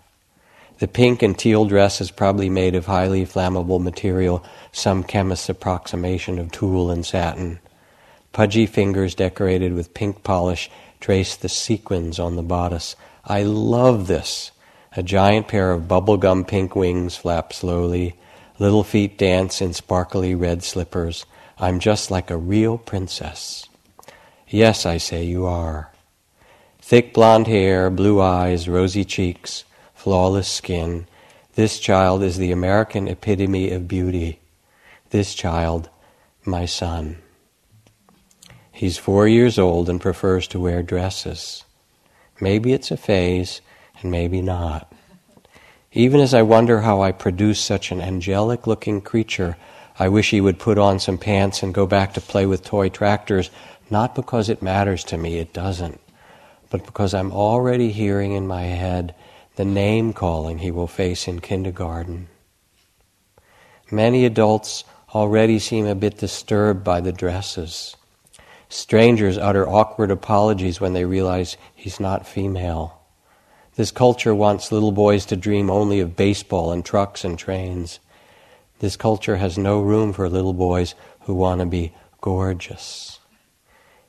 [0.81, 6.37] The pink and teal dress is probably made of highly flammable material, some chemist's approximation
[6.41, 7.61] of tulle and satin.
[8.33, 10.69] Pudgy fingers decorated with pink polish
[10.99, 12.97] trace the sequins on the bodice.
[13.25, 14.51] I love this.
[14.97, 18.17] A giant pair of bubblegum pink wings flap slowly.
[18.59, 21.27] Little feet dance in sparkly red slippers.
[21.59, 23.69] I'm just like a real princess.
[24.49, 25.93] Yes, I say you are.
[26.81, 29.65] Thick blonde hair, blue eyes, rosy cheeks
[30.01, 31.07] flawless skin.
[31.57, 34.41] This child is the American epitome of beauty.
[35.11, 35.91] This child,
[36.43, 37.19] my son.
[38.73, 41.65] He's four years old and prefers to wear dresses.
[42.41, 43.61] Maybe it's a phase,
[44.03, 44.93] and maybe not.
[45.93, 49.57] Even as I wonder how I produce such an angelic looking creature,
[49.99, 52.89] I wish he would put on some pants and go back to play with toy
[52.89, 53.51] tractors,
[53.91, 56.01] not because it matters to me, it doesn't,
[56.71, 59.15] but because I'm already hearing in my head
[59.57, 62.29] the name calling he will face in kindergarten.
[63.91, 67.97] Many adults already seem a bit disturbed by the dresses.
[68.69, 73.00] Strangers utter awkward apologies when they realize he's not female.
[73.81, 77.99] This culture wants little boys to dream only of baseball and trucks and trains.
[78.81, 83.21] This culture has no room for little boys who want to be gorgeous.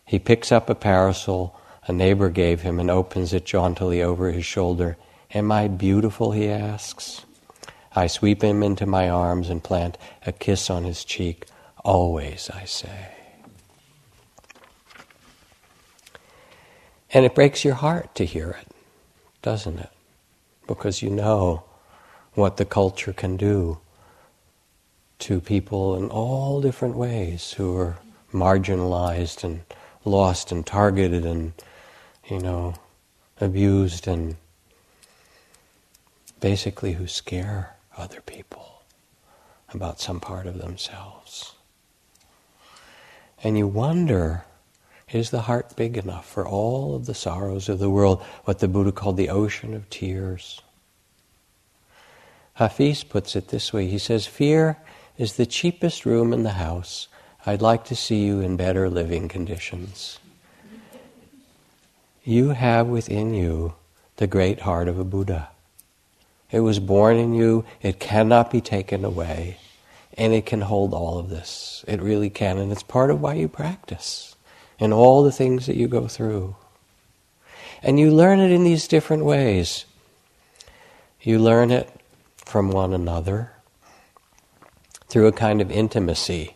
[0.04, 1.58] He picks up a parasol
[1.88, 4.98] a neighbor gave him and opens it jauntily over his shoulder.
[5.34, 6.34] Am I beautiful?
[6.34, 7.24] he asks.
[7.96, 11.46] I sweep him into my arms and plant a kiss on his cheek.
[11.86, 13.16] Always, I say.
[17.14, 18.68] And it breaks your heart to hear it,
[19.42, 19.89] doesn't it?
[20.68, 21.64] Because you know
[22.34, 23.80] what the culture can do
[25.20, 27.98] to people in all different ways who are
[28.32, 29.62] marginalized and
[30.06, 31.54] lost and targeted and,
[32.28, 32.74] you know,
[33.39, 34.36] abused and
[36.39, 38.82] basically who scare other people
[39.74, 41.54] about some part of themselves.
[43.44, 44.44] And you wonder,
[45.14, 48.68] is the heart big enough for all of the sorrows of the world, what the
[48.68, 50.62] Buddha called the ocean of tears?
[52.55, 54.78] Hafiz puts it this way he says, Fear
[55.18, 57.07] is the cheapest room in the house.
[57.45, 60.20] I'd like to see you in better living conditions.
[62.24, 63.74] You have within you
[64.18, 65.49] the great heart of a Buddha.
[66.51, 67.66] It was born in you.
[67.82, 69.57] It cannot be taken away.
[70.18, 71.84] And it can hold all of this.
[71.88, 72.57] It really can.
[72.57, 74.31] And it's part of why you practice
[74.82, 76.56] and all the things that you go through.
[77.84, 79.86] And you learn it in these different ways.
[81.22, 81.90] You learn it
[82.38, 83.52] from one another
[85.08, 86.56] through a kind of intimacy.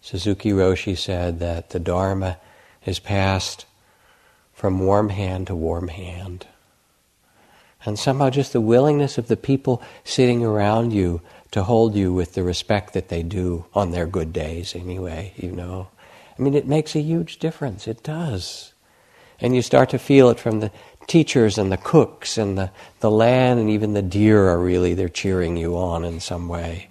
[0.00, 2.38] Suzuki Roshi said that the Dharma
[2.84, 3.66] is passed
[4.54, 6.46] from warm hand to warm hand.
[7.84, 11.20] And somehow just the willingness of the people sitting around you
[11.50, 15.52] to hold you with the respect that they do on their good days, anyway, you
[15.52, 15.88] know.
[16.38, 17.88] I mean, it makes a huge difference.
[17.88, 18.72] It does.
[19.40, 20.70] And you start to feel it from the
[21.06, 22.70] teachers and the cooks and the,
[23.00, 26.88] the land and even the deer are really, they're cheering you on in some way.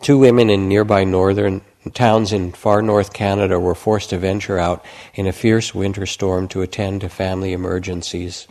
[0.00, 1.62] Two women in nearby northern
[1.94, 4.84] towns in far north Canada were forced to venture out
[5.14, 8.48] in a fierce winter storm to attend to family emergencies.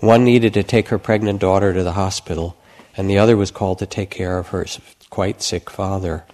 [0.00, 2.56] One needed to take her pregnant daughter to the hospital,
[2.96, 4.66] and the other was called to take care of her
[5.10, 6.24] quite sick father.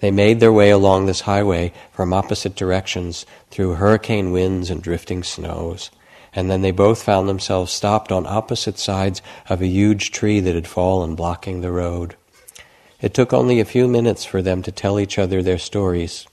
[0.00, 5.22] They made their way along this highway from opposite directions through hurricane winds and drifting
[5.22, 5.90] snows.
[6.32, 10.54] And then they both found themselves stopped on opposite sides of a huge tree that
[10.54, 12.16] had fallen, blocking the road.
[13.00, 16.26] It took only a few minutes for them to tell each other their stories.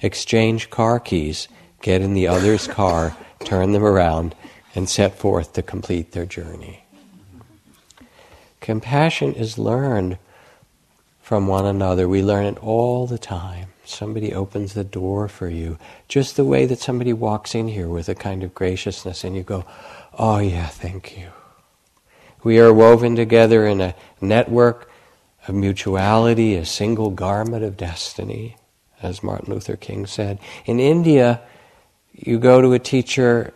[0.00, 1.48] Exchange car keys,
[1.82, 4.34] get in the other's car, turn them around,
[4.74, 6.83] and set forth to complete their journey.
[8.64, 10.16] Compassion is learned
[11.20, 12.08] from one another.
[12.08, 13.68] We learn it all the time.
[13.84, 15.76] Somebody opens the door for you,
[16.08, 19.42] just the way that somebody walks in here with a kind of graciousness, and you
[19.42, 19.66] go,
[20.14, 21.28] Oh, yeah, thank you.
[22.42, 24.90] We are woven together in a network
[25.46, 28.56] of mutuality, a single garment of destiny,
[29.02, 30.38] as Martin Luther King said.
[30.64, 31.42] In India,
[32.14, 33.52] you go to a teacher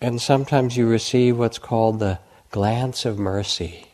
[0.00, 2.20] and sometimes you receive what's called the
[2.52, 3.88] glance of mercy.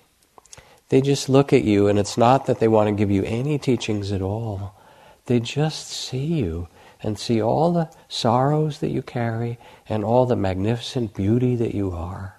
[0.91, 3.59] They just look at you, and it's not that they want to give you any
[3.59, 4.75] teachings at all.
[5.27, 6.69] They just see you
[7.01, 9.57] and see all the sorrows that you carry
[9.89, 12.37] and all the magnificent beauty that you are.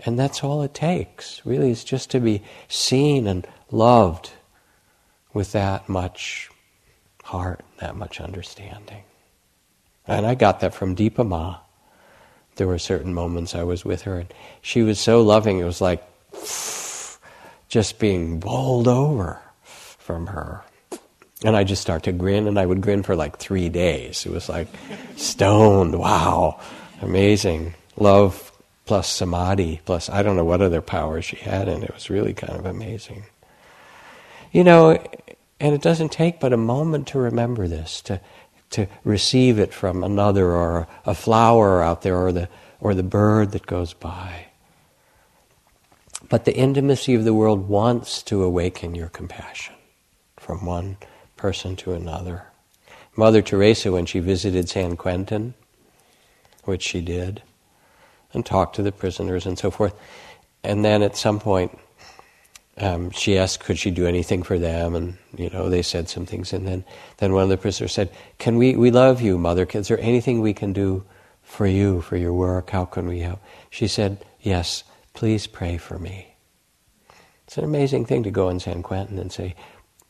[0.00, 1.42] And that's all it takes.
[1.44, 4.30] Really, it's just to be seen and loved
[5.34, 6.50] with that much
[7.24, 9.02] heart, that much understanding.
[10.06, 11.58] And I got that from Dipa Ma.
[12.56, 14.32] There were certain moments I was with her, and
[14.62, 16.02] she was so loving, it was like
[17.74, 20.62] just being bowled over from her.
[21.42, 24.24] And I just start to grin, and I would grin for like three days.
[24.24, 24.68] It was like
[25.16, 26.60] stoned, wow,
[27.02, 27.74] amazing.
[27.96, 28.52] Love
[28.86, 32.32] plus samadhi, plus I don't know what other powers she had, and it was really
[32.32, 33.24] kind of amazing.
[34.52, 34.90] You know,
[35.58, 38.20] and it doesn't take but a moment to remember this, to,
[38.70, 42.48] to receive it from another or a flower out there or the,
[42.78, 44.46] or the bird that goes by.
[46.34, 49.76] But the intimacy of the world wants to awaken your compassion
[50.36, 50.96] from one
[51.36, 52.46] person to another.
[53.14, 55.54] Mother Teresa, when she visited San Quentin,
[56.64, 57.40] which she did,
[58.32, 59.94] and talked to the prisoners and so forth,
[60.64, 61.78] and then at some point
[62.78, 64.96] um, she asked, could she do anything for them?
[64.96, 66.52] And, you know, they said some things.
[66.52, 66.84] And then,
[67.18, 69.68] then one of the prisoners said, can we, we love you, mother.
[69.72, 71.04] Is there anything we can do
[71.44, 72.70] for you, for your work?
[72.70, 73.38] How can we help?
[73.70, 74.82] She said, yes,
[75.14, 76.34] please pray for me.
[77.46, 79.54] It's an amazing thing to go in San Quentin and say,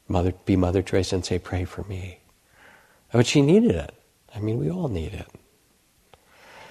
[0.08, 2.18] Mother, be Mother Teresa and say, pray for me.
[3.12, 3.94] But she needed it.
[4.34, 5.28] I mean, we all need it.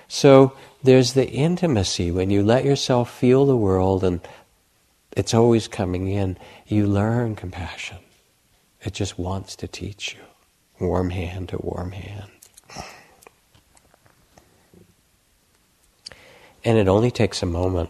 [0.08, 0.54] So
[0.84, 4.20] there's the intimacy when you let yourself feel the world and
[5.16, 6.38] it's always coming in.
[6.68, 7.98] You learn compassion.
[8.82, 10.86] It just wants to teach you.
[10.86, 12.30] Warm hand to warm hand.
[16.66, 17.90] And it only takes a moment.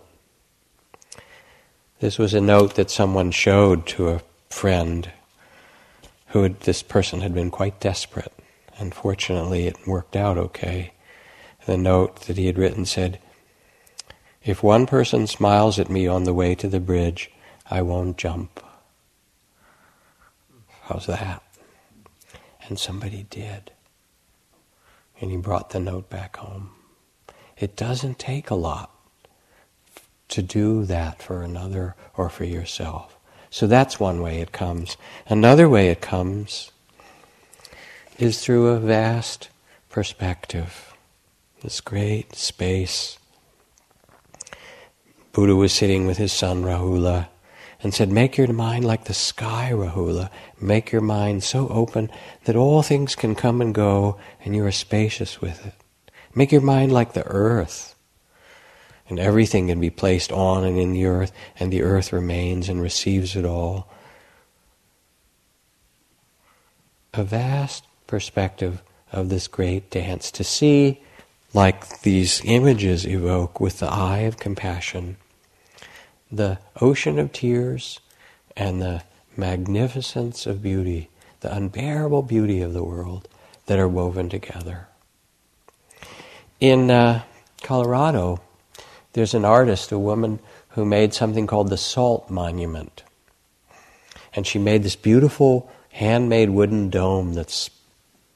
[2.04, 5.10] This was a note that someone showed to a friend
[6.28, 8.34] who had, this person had been quite desperate.
[8.78, 10.92] Unfortunately, it worked out okay.
[11.66, 13.20] The note that he had written said,
[14.44, 17.32] if one person smiles at me on the way to the bridge,
[17.72, 18.62] I won't jump.
[20.82, 21.42] How's that?
[22.68, 23.72] And somebody did.
[25.22, 26.72] And he brought the note back home.
[27.58, 28.93] It doesn't take a lot
[30.34, 33.18] to do that for another or for yourself.
[33.50, 34.98] So that's one way it comes.
[35.28, 36.72] Another way it comes
[38.20, 39.50] is through a vast
[39.90, 40.94] perspective,
[41.62, 43.18] this great space
[45.34, 47.28] Buddha was sitting with his son Rahula
[47.82, 50.30] and said, Make your mind like the sky, Rahula.
[50.62, 52.12] Make your mind so open
[52.46, 55.74] that all things can come and go and you are spacious with it.
[56.36, 57.93] Make your mind like the earth.
[59.14, 62.82] And everything can be placed on and in the earth, and the earth remains and
[62.82, 63.88] receives it all.
[67.14, 71.00] A vast perspective of this great dance to see
[71.54, 75.18] like these images evoke with the eye of compassion,
[76.32, 78.00] the ocean of tears
[78.58, 79.04] and the
[79.38, 81.12] magnificence of beauty,
[81.42, 83.28] the unbearable beauty of the world
[83.68, 84.88] that are woven together.
[86.60, 87.22] In uh,
[87.62, 88.42] Colorado,
[89.14, 90.40] there's an artist, a woman
[90.70, 93.04] who made something called the Salt Monument.
[94.36, 97.70] And she made this beautiful handmade wooden dome that's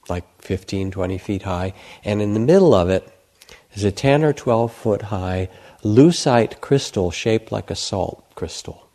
[0.07, 1.73] like 15, 20 feet high.
[2.03, 3.11] And in the middle of it
[3.73, 5.49] is a 10 or 12 foot high
[5.83, 8.87] lucite crystal shaped like a salt crystal,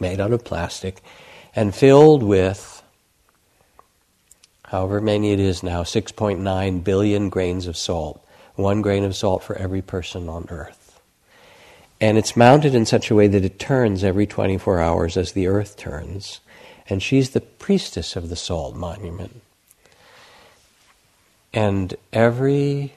[0.00, 1.02] made out of plastic
[1.54, 2.82] and filled with,
[4.64, 8.24] however many it is now, 6.9 billion grains of salt.
[8.54, 11.00] One grain of salt for every person on earth.
[12.00, 15.46] And it's mounted in such a way that it turns every 24 hours as the
[15.46, 16.40] earth turns.
[16.88, 19.40] And she's the priestess of the salt monument.
[21.54, 22.94] And every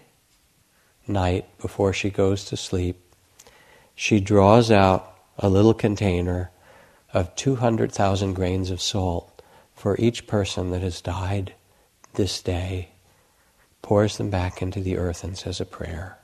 [1.08, 3.00] night before she goes to sleep,
[3.96, 6.52] she draws out a little container
[7.14, 9.42] of 200,000 grains of salt
[9.74, 11.54] for each person that has died
[12.16, 12.90] this day,
[13.86, 16.18] pours them back into the earth and says a prayer.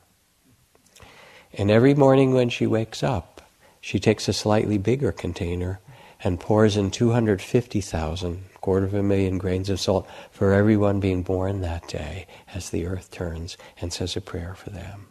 [1.54, 3.40] And every morning when she wakes up,
[3.80, 5.80] she takes a slightly bigger container
[6.24, 11.62] and pours in 250,000, quarter of a million grains of salt for everyone being born
[11.62, 15.06] that day as the earth turns and says a prayer for them.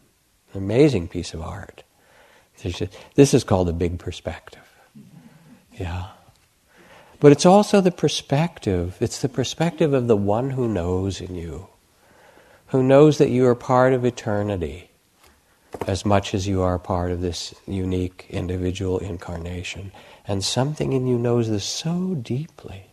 [0.52, 1.84] An amazing piece of art.
[3.14, 4.66] This is called a big perspective.
[5.78, 6.08] Yeah.
[7.20, 11.68] But it's also the perspective, it's the perspective of the one who knows in you,
[12.70, 14.90] who knows that you are part of eternity
[15.86, 19.92] as much as you are part of this unique individual incarnation.
[20.26, 22.86] And something in you knows this so deeply.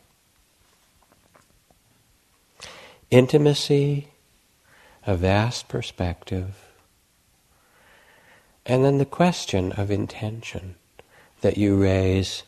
[3.11, 4.09] Intimacy,
[5.05, 6.67] a vast perspective,
[8.65, 10.75] and then the question of intention
[11.41, 12.43] that you raise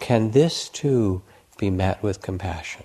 [0.00, 1.22] can this too
[1.56, 2.84] be met with compassion?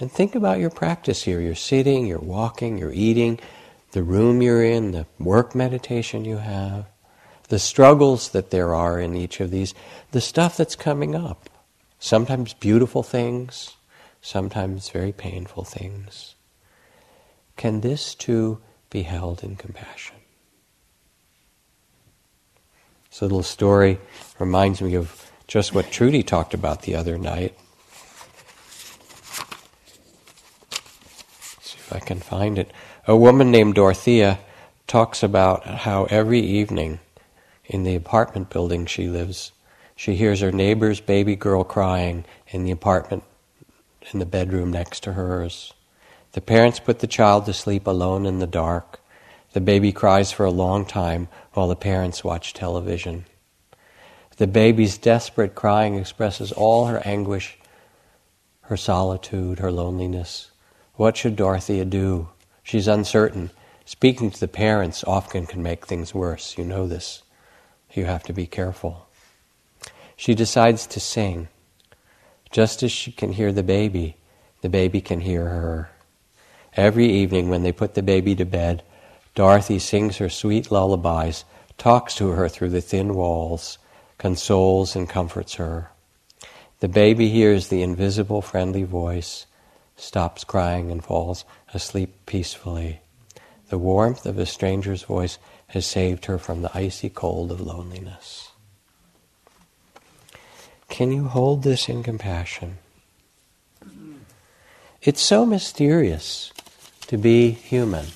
[0.00, 1.40] And think about your practice here.
[1.40, 3.38] You're sitting, you're walking, you're eating,
[3.92, 6.86] the room you're in, the work meditation you have
[7.50, 9.74] the struggles that there are in each of these,
[10.12, 11.50] the stuff that's coming up.
[11.98, 13.76] Sometimes beautiful things,
[14.22, 16.36] sometimes very painful things.
[17.56, 20.16] Can this too be held in compassion?
[23.10, 23.98] This little story
[24.38, 27.58] reminds me of just what Trudy talked about the other night.
[31.56, 32.72] Let's see I can find it.
[33.06, 34.38] A woman named Dorothea
[34.86, 37.00] talks about how every evening
[37.64, 39.52] in the apartment building she lives.
[39.96, 43.22] She hears her neighbor's baby girl crying in the apartment
[44.12, 45.74] in the bedroom next to hers.
[46.32, 49.00] The parents put the child to sleep alone in the dark.
[49.52, 53.26] The baby cries for a long time while the parents watch television.
[54.36, 57.58] The baby's desperate crying expresses all her anguish,
[58.62, 60.49] her solitude, her loneliness.
[61.00, 62.28] What should Dorothea do?
[62.62, 63.52] She's uncertain.
[63.86, 66.58] Speaking to the parents often can make things worse.
[66.58, 67.22] You know this.
[67.94, 69.08] You have to be careful.
[70.14, 71.48] She decides to sing.
[72.50, 74.18] Just as she can hear the baby,
[74.60, 75.90] the baby can hear her.
[76.76, 78.82] Every evening when they put the baby to bed,
[79.34, 81.46] Dorothy sings her sweet lullabies,
[81.78, 83.78] talks to her through the thin walls,
[84.18, 85.92] consoles and comforts her.
[86.80, 89.46] The baby hears the invisible friendly voice,
[90.00, 91.44] stops crying and falls
[91.74, 93.00] asleep peacefully.
[93.68, 95.38] The warmth of a stranger's voice
[95.68, 98.50] has saved her from the icy cold of loneliness.
[100.88, 102.78] Can you hold this in compassion?
[105.02, 106.52] It's so mysterious
[107.06, 108.06] to be human.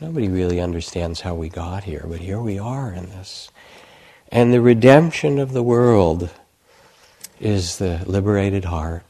[0.00, 3.50] Nobody really understands how we got here, but here we are in this.
[4.30, 6.30] And the redemption of the world
[7.40, 9.04] is the liberated heart.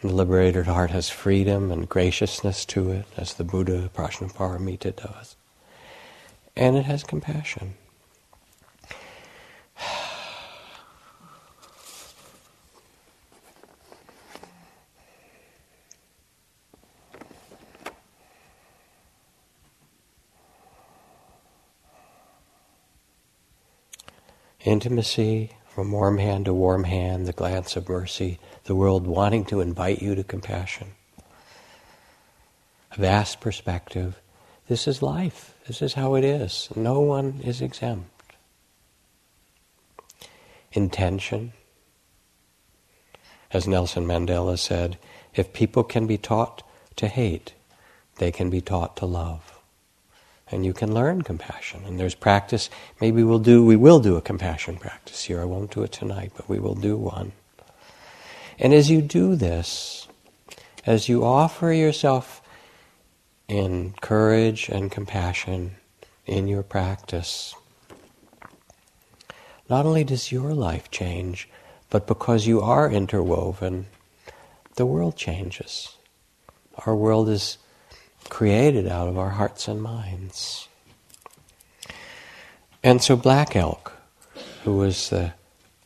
[0.00, 5.36] The liberated heart has freedom and graciousness to it, as the Buddha Prajnaparamita does
[6.58, 7.74] and it has compassion.
[24.64, 29.62] Intimacy from warm hand to warm hand, the glance of mercy, the world wanting to
[29.62, 30.88] invite you to compassion.
[32.92, 34.20] A vast perspective.
[34.68, 35.54] This is life.
[35.66, 36.68] This is how it is.
[36.76, 38.10] No one is exempt.
[40.72, 41.54] Intention.
[43.50, 44.98] As Nelson Mandela said,
[45.34, 46.62] if people can be taught
[46.96, 47.54] to hate,
[48.18, 49.58] they can be taught to love.
[50.50, 51.82] and you can learn compassion.
[51.86, 52.70] And there's practice.
[53.00, 55.40] Maybe we'll do, we will do a compassion practice here.
[55.40, 57.32] I won't do it tonight, but we will do one.
[58.58, 60.08] And as you do this,
[60.84, 62.42] as you offer yourself
[63.46, 65.76] in courage and compassion
[66.26, 67.54] in your practice,
[69.68, 71.48] not only does your life change,
[71.90, 73.86] but because you are interwoven,
[74.74, 75.96] the world changes.
[76.86, 77.58] Our world is
[78.28, 80.68] created out of our hearts and minds.
[82.82, 83.92] And so Black Elk,
[84.64, 85.32] who was the,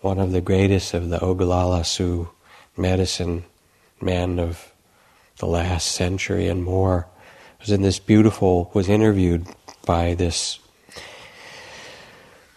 [0.00, 2.28] one of the greatest of the Oglala Sioux
[2.76, 3.44] medicine
[4.00, 4.72] man of
[5.38, 7.06] the last century and more,
[7.60, 9.46] was in this beautiful, was interviewed
[9.86, 10.58] by this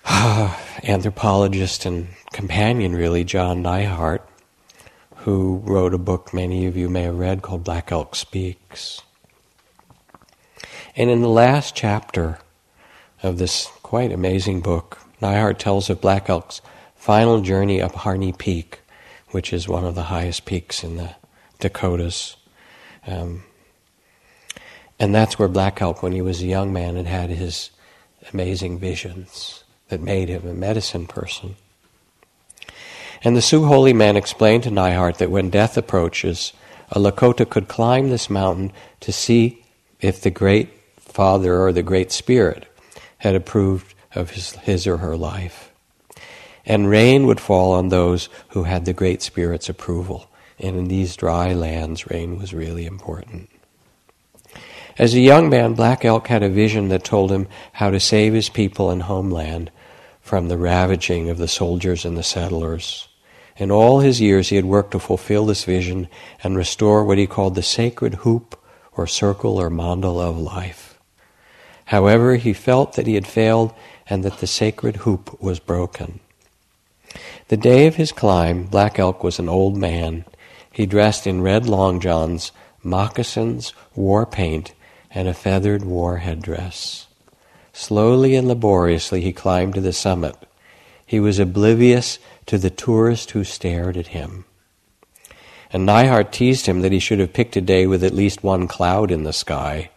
[0.08, 4.22] anthropologist and companion, really, John Neihardt,
[5.18, 9.02] who wrote a book many of you may have read called Black Elk Speaks.
[10.96, 12.40] And in the last chapter
[13.24, 16.62] of this quite amazing book, Neihardt tells of Black Elk's
[16.96, 18.82] final journey up Harney Peak,
[19.36, 21.14] which is one of the highest peaks in the
[21.60, 22.38] Dakotas.
[23.06, 23.44] Um,
[24.98, 27.70] and that's where Black Elk, when he was a young man, had had his
[28.32, 31.58] amazing visions that made him a medicine person.
[33.26, 36.54] And the Sioux holy man explained to Neihardt that when death approaches,
[36.94, 38.72] a Lakota could climb this mountain
[39.02, 39.66] to see
[40.00, 42.74] if the great Father or the Great Spirit
[43.18, 45.74] had approved of his, his or her life.
[46.66, 50.30] And rain would fall on those who had the Great Spirit's approval.
[50.60, 53.50] And in these dry lands, rain was really important.
[54.98, 58.34] As a young man, Black Elk had a vision that told him how to save
[58.34, 59.70] his people and homeland
[60.22, 63.10] from the ravaging of the soldiers and the settlers.
[63.58, 66.08] In all his years, he had worked to fulfill this vision
[66.44, 68.60] and restore what he called the sacred hoop
[68.94, 70.98] or circle or mandala of life.
[71.86, 73.74] However, he felt that he had failed
[74.08, 76.22] and that the sacred hoop was broken.
[77.48, 80.26] The day of his climb, Black Elk was an old man.
[80.72, 84.74] He dressed in red long johns, moccasins, war paint,
[85.12, 87.06] and a feathered war headdress.
[87.72, 90.36] Slowly and laboriously he climbed to the summit.
[91.06, 92.18] He was oblivious
[92.48, 94.46] to the tourist who stared at him.
[95.72, 98.68] And Neihardt teased him that he should have picked a day with at least one
[98.68, 99.92] cloud in the sky,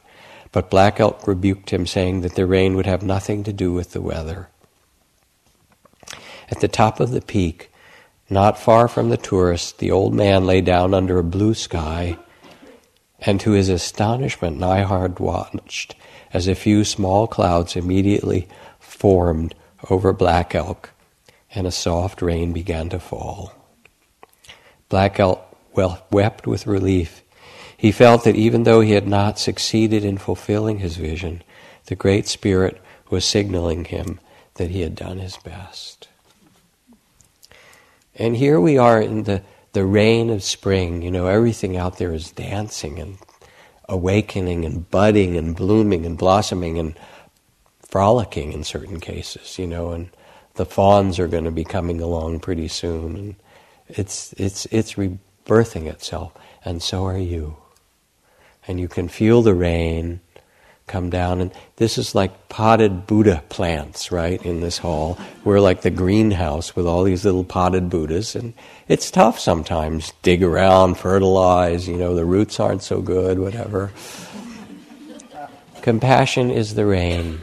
[0.52, 3.92] but Black Elk rebuked him, saying that the rain would have nothing to do with
[3.92, 4.48] the weather.
[6.50, 7.70] At the top of the peak,
[8.30, 12.18] not far from the tourist, the old man lay down under a blue sky
[13.20, 15.94] and to his astonishment, Neihardt watched
[16.32, 19.54] as a few small clouds immediately formed
[19.90, 20.90] over Black Elk,
[21.54, 23.52] and a soft rain began to fall.
[24.88, 25.44] Black Elk
[25.74, 27.22] wept with relief.
[27.76, 31.42] He felt that even though he had not succeeded in fulfilling his vision,
[31.86, 32.80] the Great Spirit
[33.10, 34.20] was signaling him
[34.54, 36.07] that he had done his best.
[38.18, 39.42] And here we are in the
[39.72, 43.18] the rain of spring, you know, everything out there is dancing and
[43.88, 46.98] awakening and budding and blooming and blossoming and
[47.82, 50.10] frolicking in certain cases, you know, and
[50.54, 53.16] the fawns are going to be coming along pretty soon.
[53.16, 53.36] And
[53.88, 56.32] it's it's it's rebirthing itself.
[56.64, 57.56] And so are you.
[58.66, 60.20] And you can feel the rain
[60.88, 61.40] come down.
[61.40, 65.18] And this is like potted Buddha plants, right, in this hall.
[65.44, 68.34] We're like the greenhouse with all these little potted Buddhas.
[68.34, 68.54] And
[68.88, 70.12] it's tough sometimes.
[70.22, 73.92] Dig around, fertilize, you know, the roots aren't so good, whatever.
[75.82, 77.40] Compassion is the rain.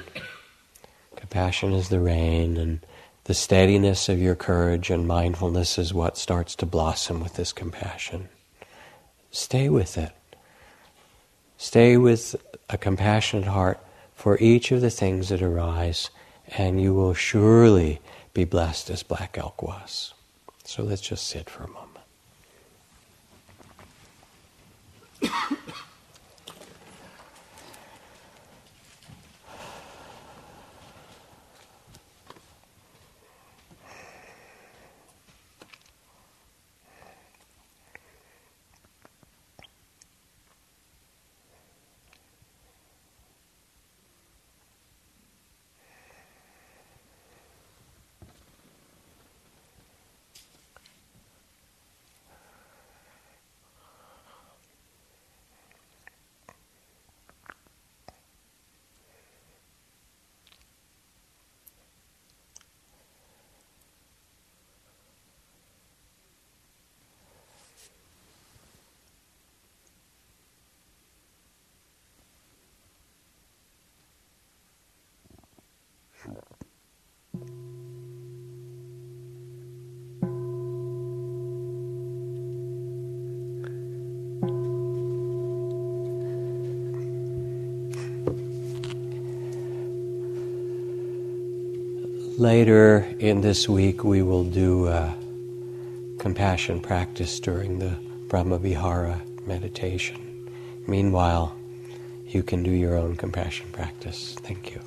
[1.16, 2.58] Compassion is the rain.
[2.58, 2.80] And
[3.26, 8.30] the steadiness of your courage and mindfulness is what starts to blossom with this compassion.
[9.32, 10.12] Stay with it.
[11.58, 12.36] Stay with
[12.70, 13.80] a compassionate heart
[14.14, 16.10] for each of the things that arise,
[16.58, 18.00] and you will surely
[18.34, 20.14] be blessed as Black Elk was.
[20.64, 21.95] So let's just sit for a moment.
[92.46, 95.16] Later in this week, we will do a
[96.20, 100.48] compassion practice during the Brahmavihara meditation.
[100.86, 101.56] Meanwhile,
[102.28, 104.36] you can do your own compassion practice.
[104.44, 104.82] Thank you.